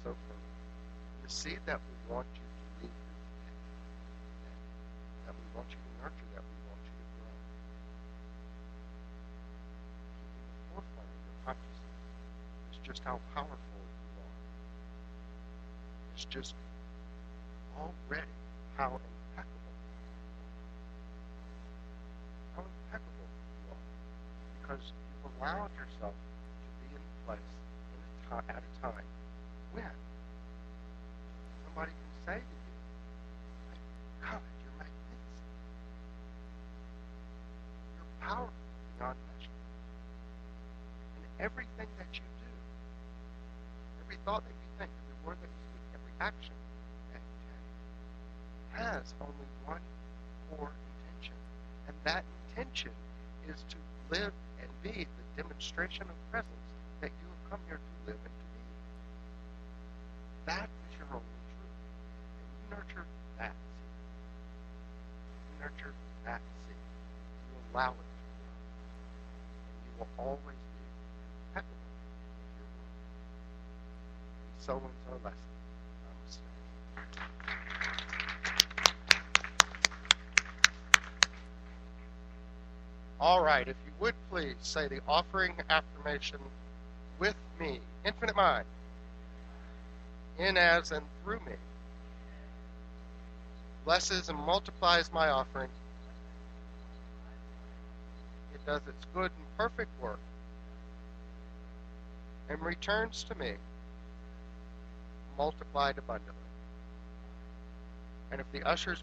So 0.04 0.12
fertile. 0.12 0.52
The 1.24 1.30
seed 1.30 1.60
that 1.64 1.80
we 1.80 2.14
want 2.14 2.26
you 2.34 2.44
to 2.44 2.84
leave 2.84 2.92
today, 2.92 3.56
that 5.24 5.32
we 5.32 5.56
want 5.56 5.68
you 5.72 5.80
to 5.80 5.90
nurture, 6.04 6.28
that 6.36 6.44
we 6.44 6.56
want 6.68 6.84
you 6.84 6.92
to 6.92 7.08
grow. 7.16 7.32
Keep 10.28 10.44
in 10.44 10.52
the 10.52 10.64
forefront 10.76 11.08
of 11.08 11.24
your 11.24 11.40
consciousness 11.48 11.88
is 12.68 12.84
just 12.84 13.00
how 13.00 13.16
powerful 13.32 13.56
you 13.56 14.12
are. 14.20 14.36
It's 16.12 16.28
just 16.28 16.52
already 17.78 18.34
how 18.76 18.88
impeccable 18.88 19.74
how 22.56 22.62
impeccable 22.62 23.28
you 23.28 23.72
are. 23.74 23.84
because 24.60 24.84
you've 24.92 25.32
allowed 25.38 25.70
yourself 25.74 26.14
to 26.14 26.68
be 26.82 26.94
in 26.94 27.02
place 27.26 27.50
in 28.30 28.50
at 28.50 28.62
a 28.62 28.72
time 28.82 29.06
when 29.74 29.90
somebody 31.66 31.90
can 31.90 32.10
say 32.26 32.38
to 32.38 32.54
you, 32.54 32.72
God, 34.22 34.38
you're 34.62 34.78
magnificent. 34.78 35.50
You're 37.98 38.14
powerful 38.22 38.64
beyond 38.98 39.18
measure. 39.34 39.58
And 41.18 41.26
everything 41.42 41.90
that 41.98 42.10
you 42.14 42.22
do, 42.22 42.52
every 44.06 44.18
thought 44.24 44.42
that 44.46 44.54
you 44.54 44.70
think, 44.78 44.90
every 44.94 45.18
word 45.26 45.38
that 45.42 45.50
you 45.50 45.62
speak, 45.74 45.86
every 45.98 46.14
action 46.22 46.54
has 48.74 49.14
only 49.20 49.48
one 49.64 49.80
core 50.50 50.70
intention. 50.70 51.36
And 51.88 51.96
that 52.04 52.24
intention 52.50 52.92
is 53.48 53.64
to 53.70 53.76
live 54.10 54.32
and 54.60 54.68
be 54.82 55.06
the 55.06 55.42
demonstration 55.42 56.02
of 56.02 56.16
presence 56.30 56.50
that 57.00 57.10
you 57.10 57.26
have 57.28 57.50
come 57.50 57.60
here 57.68 57.78
to 57.78 58.10
live 58.10 58.20
and 58.24 58.34
to 58.34 58.46
be. 58.52 58.60
That 60.46 60.68
is 60.90 60.98
your 60.98 61.08
only 61.12 61.38
truth. 61.54 61.78
And 62.38 62.48
you 62.54 62.64
nurture 62.76 63.06
that 63.38 63.54
seed. 63.54 63.94
You 65.48 65.54
nurture 65.64 65.94
that 66.24 66.40
seed. 66.66 66.76
You 66.76 67.54
allow 67.74 67.90
it 67.90 67.96
to 67.96 68.26
grow. 68.34 68.54
And 69.70 69.78
you 69.86 69.92
will 69.98 70.12
always 70.18 70.60
be 70.74 70.84
impeccable 71.48 71.94
in 72.42 72.48
your 72.58 72.68
work. 72.68 72.94
And 74.44 74.58
so 74.58 74.72
ends 74.74 75.04
our 75.10 75.18
lesson. 75.22 75.52
Namaste. 76.02 76.42
All 83.20 83.42
right, 83.42 83.66
if 83.66 83.76
you 83.86 83.92
would 84.00 84.14
please 84.30 84.56
say 84.74 84.88
the 84.88 85.00
offering 85.06 85.54
affirmation 85.70 86.40
with 87.20 87.36
me. 87.60 87.78
Infinite 88.04 88.34
mind. 88.34 88.64
In, 90.38 90.56
as, 90.56 90.90
and 90.90 91.06
through 91.22 91.38
me. 91.46 91.52
Blesses 93.84 94.28
and 94.28 94.38
multiplies 94.38 95.12
my 95.12 95.28
offering. 95.28 95.68
It 98.52 98.66
does 98.66 98.80
its 98.88 99.06
good 99.14 99.30
and 99.30 99.56
perfect 99.56 99.90
work. 100.02 100.18
And 102.48 102.60
returns 102.60 103.24
to 103.24 103.34
me 103.36 103.52
multiplied 105.38 105.98
abundantly. 105.98 106.34
And 108.32 108.40
if 108.40 108.50
the 108.50 108.68
ushers 108.68 108.98
would 108.98 109.02